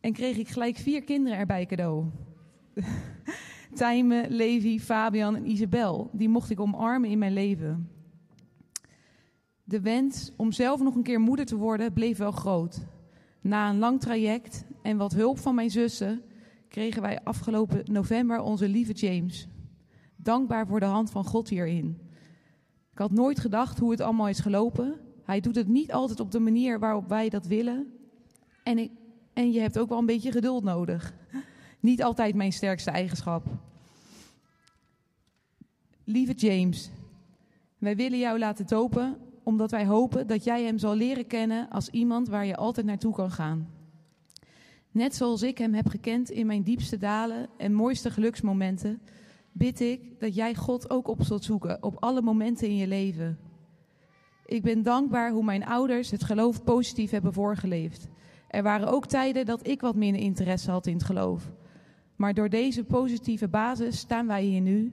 [0.00, 2.06] En kreeg ik gelijk vier kinderen erbij cadeau.
[3.74, 6.10] Tijme, Levi, Fabian en Isabel.
[6.12, 7.96] Die mocht ik omarmen in mijn leven.
[9.68, 12.78] De wens om zelf nog een keer moeder te worden bleef wel groot.
[13.40, 16.22] Na een lang traject en wat hulp van mijn zussen
[16.68, 19.48] kregen wij afgelopen november onze lieve James.
[20.16, 21.98] Dankbaar voor de hand van God hierin.
[22.92, 25.00] Ik had nooit gedacht hoe het allemaal is gelopen.
[25.24, 27.92] Hij doet het niet altijd op de manier waarop wij dat willen.
[28.62, 28.90] En, ik,
[29.32, 31.14] en je hebt ook wel een beetje geduld nodig.
[31.80, 33.46] Niet altijd mijn sterkste eigenschap.
[36.04, 36.90] Lieve James,
[37.78, 41.88] wij willen jou laten dopen omdat wij hopen dat jij hem zal leren kennen als
[41.88, 43.68] iemand waar je altijd naartoe kan gaan.
[44.90, 49.00] Net zoals ik hem heb gekend in mijn diepste dalen en mooiste geluksmomenten,
[49.52, 53.38] bid ik dat jij God ook op zult zoeken op alle momenten in je leven.
[54.46, 58.08] Ik ben dankbaar hoe mijn ouders het geloof positief hebben voorgeleefd.
[58.48, 61.50] Er waren ook tijden dat ik wat minder interesse had in het geloof.
[62.16, 64.92] Maar door deze positieve basis staan wij hier nu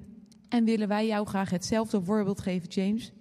[0.49, 3.13] en willen wij jou graag hetzelfde voorbeeld geven, James.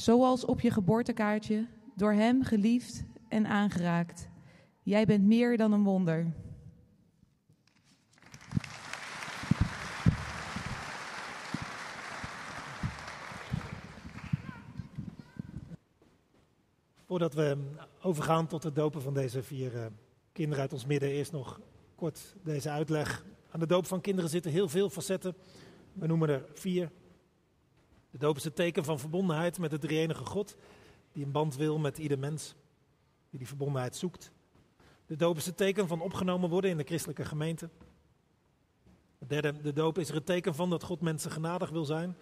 [0.00, 4.28] Zoals op je geboortekaartje, door Hem geliefd en aangeraakt.
[4.82, 6.32] Jij bent meer dan een wonder.
[17.04, 17.56] Voordat we
[18.02, 19.86] overgaan tot het dopen van deze vier eh,
[20.32, 21.60] kinderen uit ons midden, eerst nog
[21.94, 23.24] kort deze uitleg.
[23.50, 25.34] Aan de doop van kinderen zitten heel veel facetten.
[25.92, 26.90] We noemen er vier.
[28.10, 30.56] De doop is het teken van verbondenheid met de drie-enige God,
[31.12, 32.54] die een band wil met ieder mens,
[33.30, 34.32] die die verbondenheid zoekt.
[35.06, 37.68] De doop is het teken van opgenomen worden in de christelijke gemeente.
[39.18, 42.16] Het derde, de doop is er het teken van dat God mensen genadig wil zijn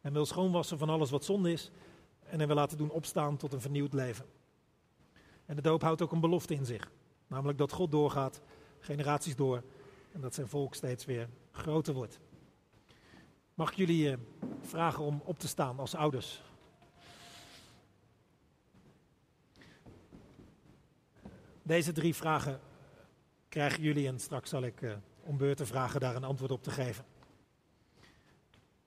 [0.00, 1.70] en wil schoonwassen van alles wat zonde is
[2.24, 4.26] en hen wil laten doen opstaan tot een vernieuwd leven.
[5.46, 6.90] En de doop houdt ook een belofte in zich,
[7.26, 8.40] namelijk dat God doorgaat,
[8.78, 9.62] generaties door,
[10.12, 12.20] en dat zijn volk steeds weer groter wordt.
[13.58, 14.18] Mag ik jullie eh,
[14.60, 16.42] vragen om op te staan als ouders?
[21.62, 22.60] Deze drie vragen
[23.48, 24.92] krijgen jullie en straks zal ik eh,
[25.22, 27.04] om beurten vragen daar een antwoord op te geven.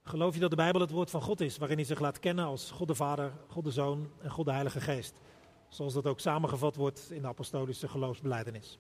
[0.03, 2.45] Geloof je dat de Bijbel het woord van God is, waarin hij zich laat kennen
[2.45, 5.19] als God de Vader, God de Zoon en God de Heilige Geest?
[5.69, 8.80] Zoals dat ook samengevat wordt in de apostolische geloofsbeleidenis.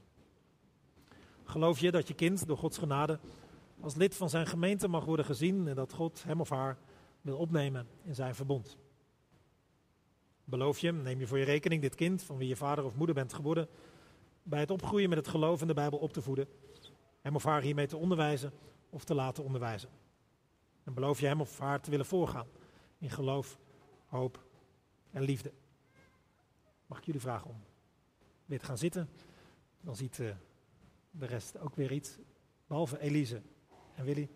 [1.43, 3.19] Geloof je dat je kind door Gods genade
[3.81, 6.77] als lid van zijn gemeente mag worden gezien en dat God hem of haar
[7.21, 8.77] wil opnemen in zijn verbond?
[10.43, 13.15] Beloof je, neem je voor je rekening dit kind, van wie je vader of moeder
[13.15, 13.67] bent geworden,
[14.43, 16.47] bij het opgroeien met het geloof in de Bijbel op te voeden,
[17.21, 18.51] hem of haar hiermee te onderwijzen
[18.89, 19.89] of te laten onderwijzen?
[20.83, 22.47] En beloof je hem of haar te willen voorgaan
[22.97, 23.59] in geloof,
[24.05, 24.45] hoop
[25.11, 25.51] en liefde?
[26.85, 27.63] Mag ik jullie vragen om
[28.45, 29.09] weer te gaan zitten?
[29.81, 30.31] Dan ziet uh,
[31.11, 32.17] de rest ook weer iets,
[32.67, 33.41] behalve Elise
[34.01, 34.29] en Willy.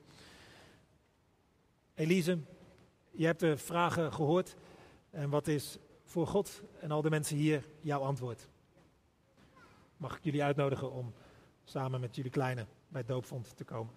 [1.94, 2.40] Elise,
[3.12, 4.56] je hebt de vragen gehoord.
[5.10, 8.48] En wat is voor God en al de mensen hier jouw antwoord?
[9.98, 11.14] Mag ik jullie uitnodigen om
[11.64, 13.94] samen met jullie kleine bij het doopvond te komen?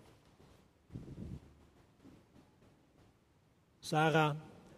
[3.79, 4.37] Sarah,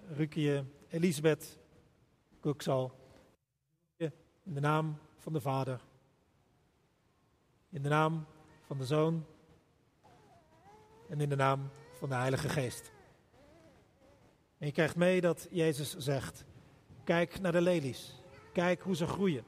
[0.09, 1.59] Rukie, Elisabeth,
[2.41, 2.99] Kuksal.
[3.97, 5.80] In de naam van de Vader.
[7.68, 8.26] In de naam
[8.61, 9.26] van de Zoon.
[11.11, 12.92] En in de naam van de Heilige Geest.
[14.58, 16.44] En je krijgt mee dat Jezus zegt:
[17.04, 18.22] Kijk naar de lelies.
[18.52, 19.44] Kijk hoe ze groeien.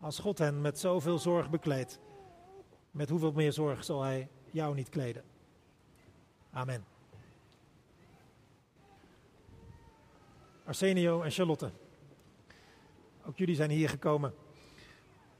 [0.00, 1.98] Als God hen met zoveel zorg bekleedt,
[2.90, 5.24] met hoeveel meer zorg zal Hij jou niet kleden?
[6.50, 6.84] Amen.
[10.64, 11.70] Arsenio en Charlotte.
[13.26, 14.34] Ook jullie zijn hier gekomen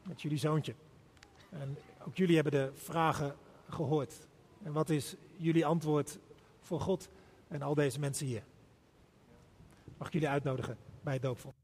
[0.03, 0.75] met jullie zoontje.
[1.51, 3.37] En ook jullie hebben de vragen
[3.69, 4.27] gehoord.
[4.63, 6.19] En wat is jullie antwoord
[6.61, 7.09] voor God
[7.49, 8.45] en al deze mensen hier?
[9.99, 11.55] Mag ik jullie uitnodigen bij het doopvond?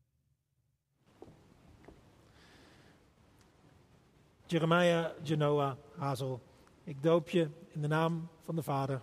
[4.47, 6.41] Jeremiah Genoa Hazel,
[6.85, 9.03] ik doop je in de naam van de Vader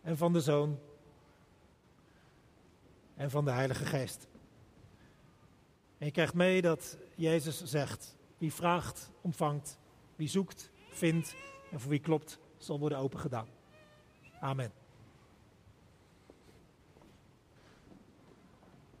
[0.00, 0.78] en van de Zoon
[3.14, 4.26] en van de Heilige Geest.
[5.98, 9.78] En je krijgt mee dat Jezus zegt: wie vraagt, ontvangt,
[10.16, 11.34] wie zoekt, vindt
[11.70, 13.46] en voor wie klopt, zal worden opengedaan.
[14.40, 14.72] Amen.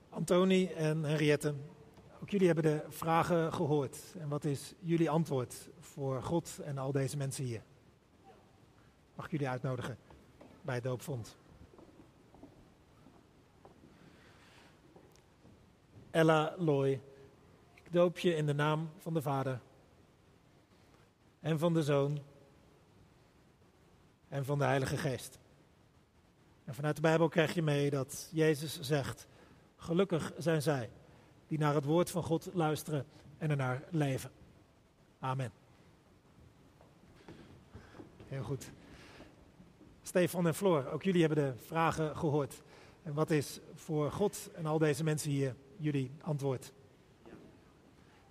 [0.08, 1.54] Antoni en Henriette,
[2.22, 4.14] ook jullie hebben de vragen gehoord.
[4.18, 7.62] En wat is jullie antwoord voor God en al deze mensen hier?
[9.14, 9.98] Mag ik jullie uitnodigen
[10.62, 11.36] bij het doopvond?
[16.10, 17.00] Ella Loy,
[17.74, 19.60] ik doop je in de naam van de Vader
[21.40, 22.18] en van de Zoon
[24.28, 25.38] en van de Heilige Geest.
[26.64, 29.26] En vanuit de Bijbel krijg je mee dat Jezus zegt:
[29.76, 30.90] Gelukkig zijn zij
[31.46, 33.06] die naar het woord van God luisteren
[33.38, 34.30] en ernaar leven.
[35.18, 35.52] Amen.
[38.26, 38.70] Heel goed.
[40.02, 42.62] Stefan en Floor, ook jullie hebben de vragen gehoord.
[43.02, 46.72] En wat is voor God en al deze mensen hier jullie antwoord?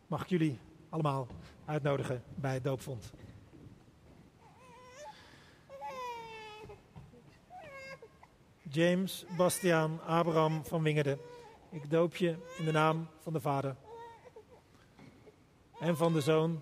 [0.07, 1.27] Mag ik jullie allemaal
[1.67, 3.11] uitnodigen bij het doopvond?
[8.61, 11.19] James Bastiaan Abraham van Wingerden,
[11.69, 13.75] ik doop je in de naam van de Vader
[15.79, 16.61] en van de Zoon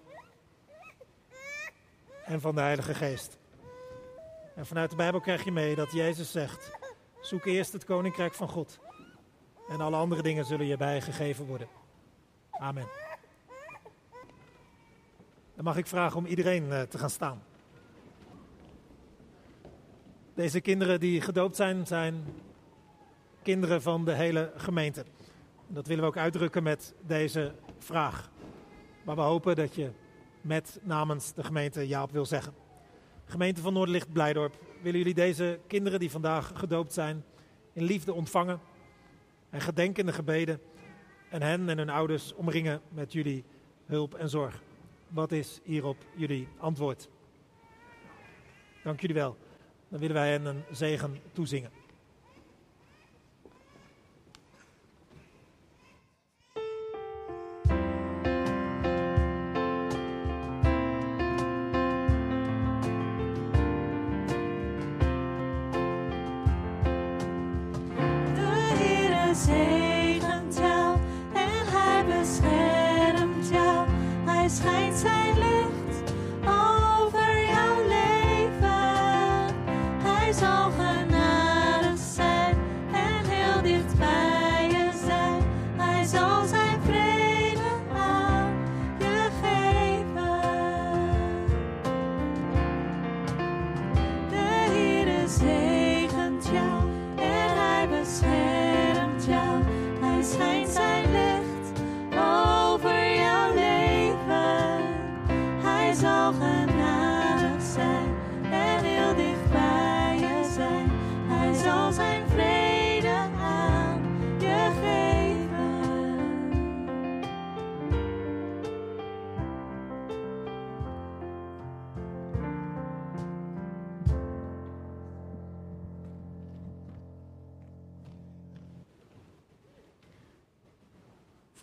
[2.25, 3.37] en van de Heilige Geest.
[4.55, 6.71] En vanuit de Bijbel krijg je mee dat Jezus zegt:
[7.21, 8.79] zoek eerst het koninkrijk van God
[9.69, 11.67] en alle andere dingen zullen je bijgegeven worden.
[12.51, 13.04] Amen.
[15.55, 17.43] Dan mag ik vragen om iedereen eh, te gaan staan.
[20.33, 22.23] Deze kinderen die gedoopt zijn, zijn
[23.41, 25.01] kinderen van de hele gemeente.
[25.67, 28.29] En dat willen we ook uitdrukken met deze vraag.
[29.03, 29.91] Maar we hopen dat je
[30.41, 32.53] met namens de gemeente ja op wil zeggen.
[33.25, 37.23] Gemeente van Noorderlicht Blijdorp, willen jullie deze kinderen die vandaag gedoopt zijn
[37.73, 38.59] in liefde ontvangen
[39.49, 40.59] en gedenkende gebeden
[41.29, 43.43] en hen en hun ouders omringen met jullie
[43.85, 44.61] hulp en zorg.
[45.07, 47.09] Wat is hierop jullie antwoord?
[48.83, 49.37] Dank jullie wel.
[49.89, 51.71] Dan willen wij hen een zegen toezingen.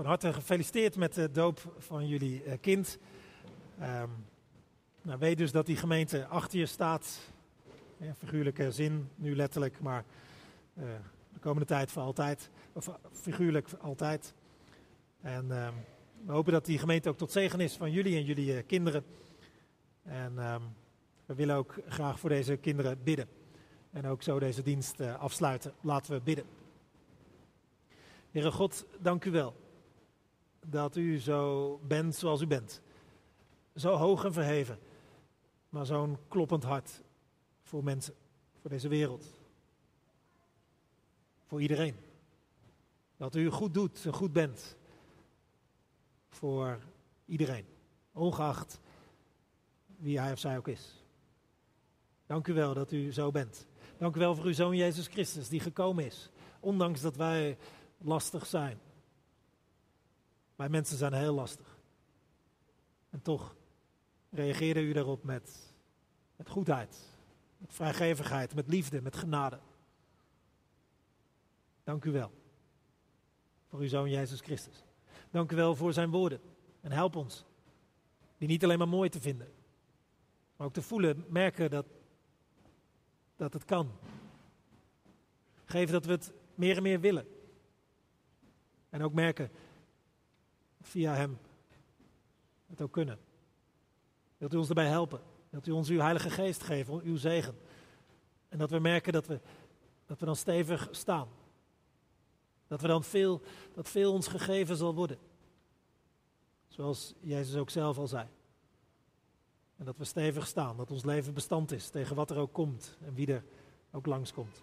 [0.03, 2.98] Van harte gefeliciteerd met de doop van jullie eh, kind.
[3.78, 4.09] Ehm,
[5.03, 7.18] nou, weet dus dat die gemeente achter je staat.
[7.98, 10.05] In figuurlijke zin, nu letterlijk, maar
[10.74, 10.84] eh,
[11.32, 12.50] de komende tijd voor altijd.
[12.72, 14.34] Of eh, figuurlijk altijd.
[15.20, 15.74] En ehm,
[16.26, 19.05] we hopen dat die gemeente ook tot zegen is van jullie en jullie kinderen.
[20.03, 20.62] En ehm,
[21.26, 23.28] we willen ook graag voor deze kinderen bidden.
[23.90, 25.72] En ook zo deze dienst afsluiten.
[25.80, 26.44] Laten we bidden.
[28.30, 29.61] Heere God, dank u wel
[30.66, 32.82] dat u zo bent zoals u bent.
[33.74, 34.78] Zo hoog en verheven,
[35.68, 37.02] maar zo'n kloppend hart
[37.62, 38.14] voor mensen,
[38.60, 39.34] voor deze wereld.
[41.46, 41.96] Voor iedereen.
[43.16, 44.76] Dat u goed doet en goed bent
[46.28, 46.78] voor
[47.26, 47.66] iedereen,
[48.12, 48.80] ongeacht
[49.96, 51.04] wie hij of zij ook is.
[52.26, 53.66] Dank u wel dat u zo bent.
[53.98, 57.58] Dank u wel voor uw zoon Jezus Christus die gekomen is, ondanks dat wij
[57.98, 58.80] lastig zijn.
[60.57, 61.78] Wij mensen zijn heel lastig.
[63.11, 63.55] En toch
[64.30, 65.72] reageerde u daarop met,
[66.36, 66.98] met goedheid,
[67.59, 69.59] met vrijgevigheid, met liefde, met genade.
[71.84, 72.30] Dank u wel
[73.68, 74.84] voor uw zoon Jezus Christus.
[75.30, 76.40] Dank u wel voor zijn woorden.
[76.80, 77.44] En help ons
[78.38, 79.53] die niet alleen maar mooi te vinden,
[80.57, 81.86] maar ook te voelen, merken dat,
[83.36, 83.90] dat het kan.
[85.64, 87.26] Geef dat we het meer en meer willen.
[88.90, 89.50] En ook merken
[90.83, 91.39] via Hem
[92.66, 93.18] het ook kunnen.
[94.37, 95.20] Wilt u ons daarbij helpen?
[95.51, 97.59] Wilt u ons uw Heilige Geest geven, uw zegen?
[98.49, 99.41] En dat we merken dat we,
[100.07, 101.28] dat we dan stevig staan.
[102.66, 103.41] Dat we dan veel,
[103.74, 105.18] dat veel ons gegeven zal worden.
[106.68, 108.26] Zoals Jezus ook zelf al zei.
[109.76, 112.97] En dat we stevig staan, dat ons leven bestand is tegen wat er ook komt
[113.05, 113.45] en wie er
[113.91, 114.62] ook langskomt.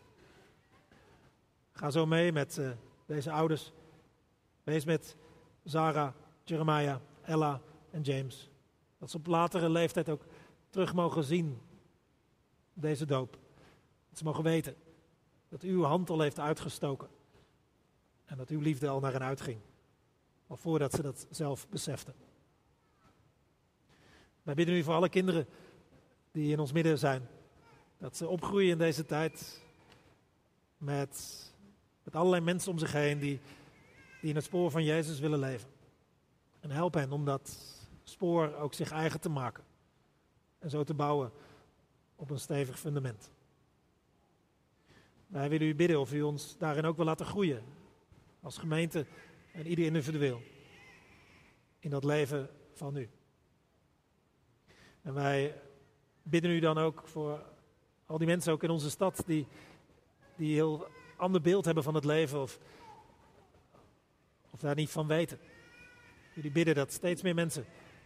[1.72, 2.72] Ga zo mee met eh,
[3.06, 3.72] deze ouders.
[4.64, 5.16] Wees met
[5.70, 6.14] Zara,
[6.44, 7.62] Jeremiah, Ella
[7.92, 8.50] en James.
[8.98, 10.26] Dat ze op latere leeftijd ook
[10.70, 11.60] terug mogen zien
[12.74, 13.38] deze doop.
[14.10, 14.76] Dat ze mogen weten
[15.50, 17.08] dat uw hand al heeft uitgestoken.
[18.26, 19.60] En dat uw liefde al naar hen uitging.
[20.48, 22.14] Al voordat ze dat zelf beseften.
[24.44, 25.48] Wij bidden u voor alle kinderen
[26.32, 27.28] die in ons midden zijn.
[27.98, 29.62] Dat ze opgroeien in deze tijd
[30.78, 31.44] met,
[32.04, 33.40] met allerlei mensen om zich heen die,
[34.20, 35.70] die in het spoor van Jezus willen leven.
[36.60, 37.58] En help hen om dat
[38.04, 39.64] spoor ook zich eigen te maken.
[40.60, 41.32] En zo te bouwen
[42.16, 43.32] op een stevig fundament.
[45.28, 47.64] Wij willen u bidden of u ons daarin ook wil laten groeien.
[48.42, 49.06] Als gemeente
[49.52, 50.42] en ieder individueel.
[51.80, 53.10] In dat leven van u.
[55.02, 55.62] En wij
[56.24, 57.46] bidden u dan ook voor
[58.06, 59.48] al die mensen ook in onze stad die,
[60.36, 62.60] die een heel ander beeld hebben van het leven of,
[64.50, 65.40] of daar niet van weten.
[66.34, 67.66] Jullie bidden dat steeds meer mensen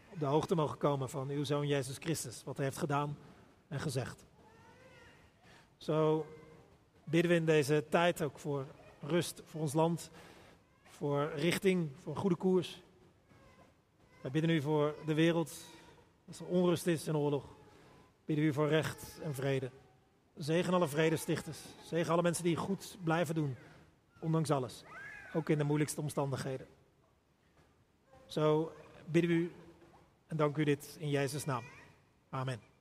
[0.09, 3.17] op de hoogte mogen komen van uw Zoon Jezus Christus, wat hij heeft gedaan
[3.67, 4.25] en gezegd.
[5.77, 6.25] Zo
[7.03, 8.65] bidden we in deze tijd ook voor
[9.01, 10.09] rust voor ons land,
[10.83, 12.81] voor richting, voor een goede koers.
[14.21, 15.53] Wij bidden u voor de wereld,
[16.27, 17.45] als er onrust is en oorlog.
[18.25, 19.71] Bidden u voor recht en vrede.
[20.35, 21.59] Zegen alle vredestichters.
[21.85, 23.55] Zegen alle mensen die goed blijven doen,
[24.19, 24.83] ondanks alles.
[25.33, 26.67] Ook in de moeilijkste omstandigheden.
[28.25, 28.71] Zo
[29.05, 29.51] bidden we u
[30.27, 31.63] en dank u dit in Jezus' naam.
[32.29, 32.72] Amen.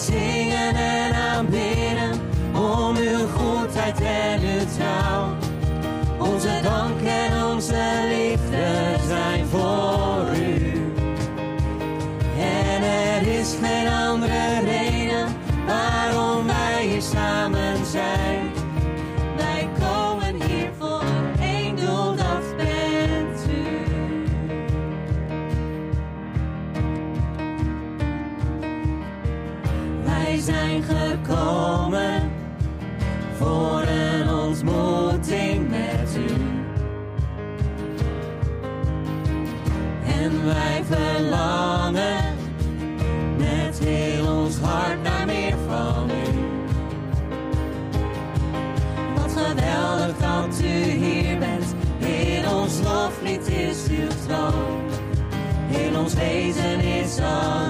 [0.00, 2.20] zingen en aanbidden
[2.54, 5.37] om uw goedheid en uw trouw.
[56.20, 57.67] and his own.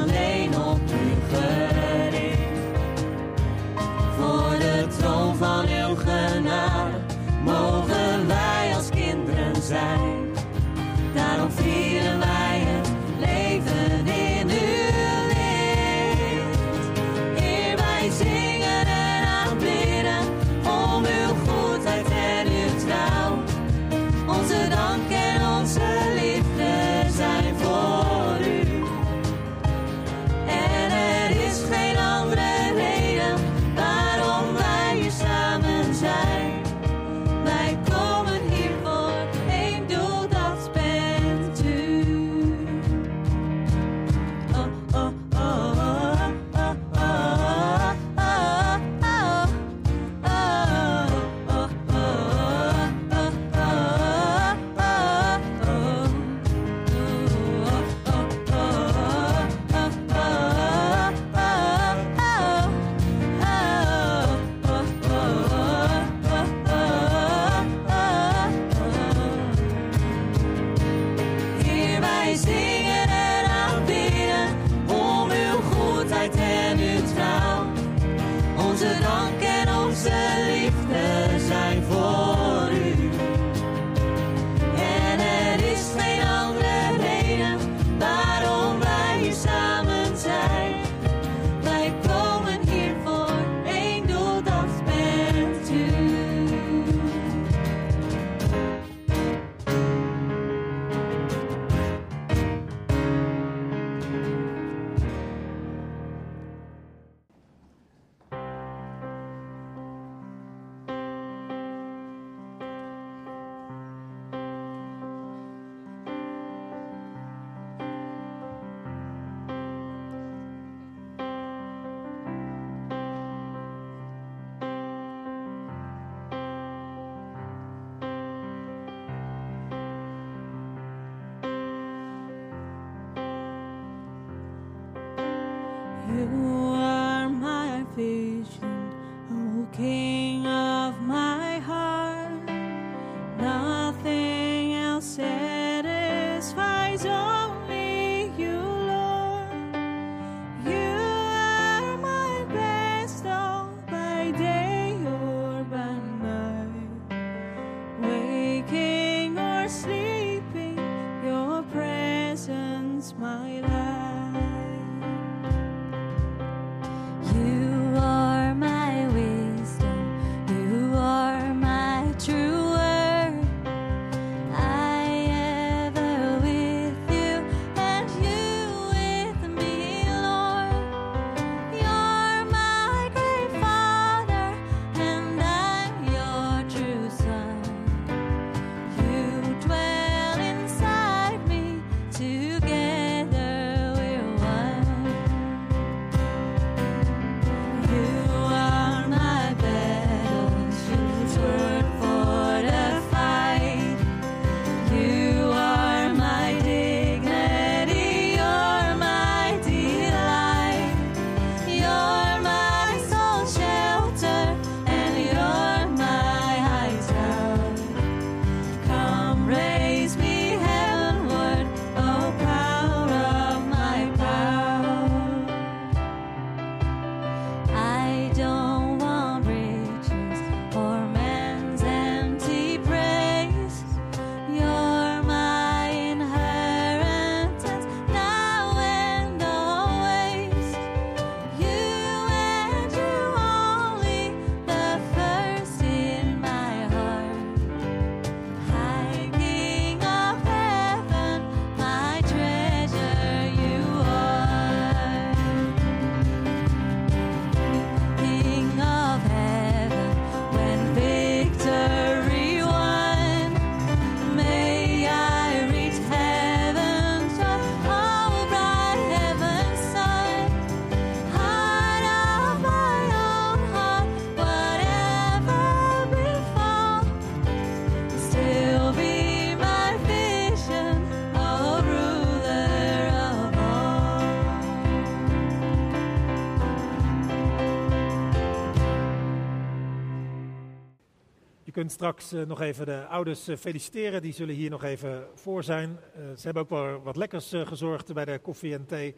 [291.90, 294.22] Straks eh, nog even de ouders eh, feliciteren.
[294.22, 295.98] Die zullen hier nog even voor zijn.
[296.14, 299.14] Eh, ze hebben ook wel wat lekkers gezorgd bij de koffie en thee.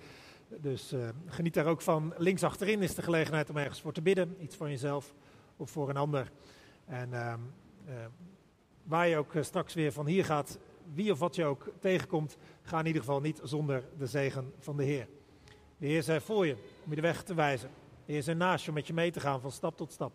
[0.61, 0.95] Dus
[1.27, 2.15] geniet daar ook van.
[2.17, 4.37] Links achterin is de gelegenheid om ergens voor te bidden.
[4.41, 5.15] Iets voor jezelf
[5.57, 6.31] of voor een ander.
[6.91, 7.39] En ehm,
[7.87, 7.95] eh,
[8.83, 10.59] waar je ook straks weer van hier gaat,
[10.95, 14.77] wie of wat je ook tegenkomt, ga in ieder geval niet zonder de zegen van
[14.77, 15.09] de Heer.
[15.79, 17.71] De Heer zij voor je om je de weg te wijzen.
[18.07, 20.13] De Heer zij naast je om met je mee te gaan van stap tot stap.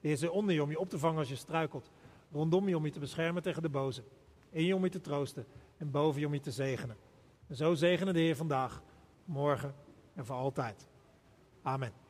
[0.00, 1.90] De Heer zij onder je om je op te vangen als je struikelt.
[2.34, 4.02] Rondom je om je te beschermen tegen de boze.
[4.50, 6.96] In je om je te troosten en boven je om je te zegenen.
[7.46, 8.82] En zo zegenen de Heer vandaag,
[9.24, 9.74] morgen
[10.14, 10.88] en voor altijd.
[11.62, 12.03] Amen.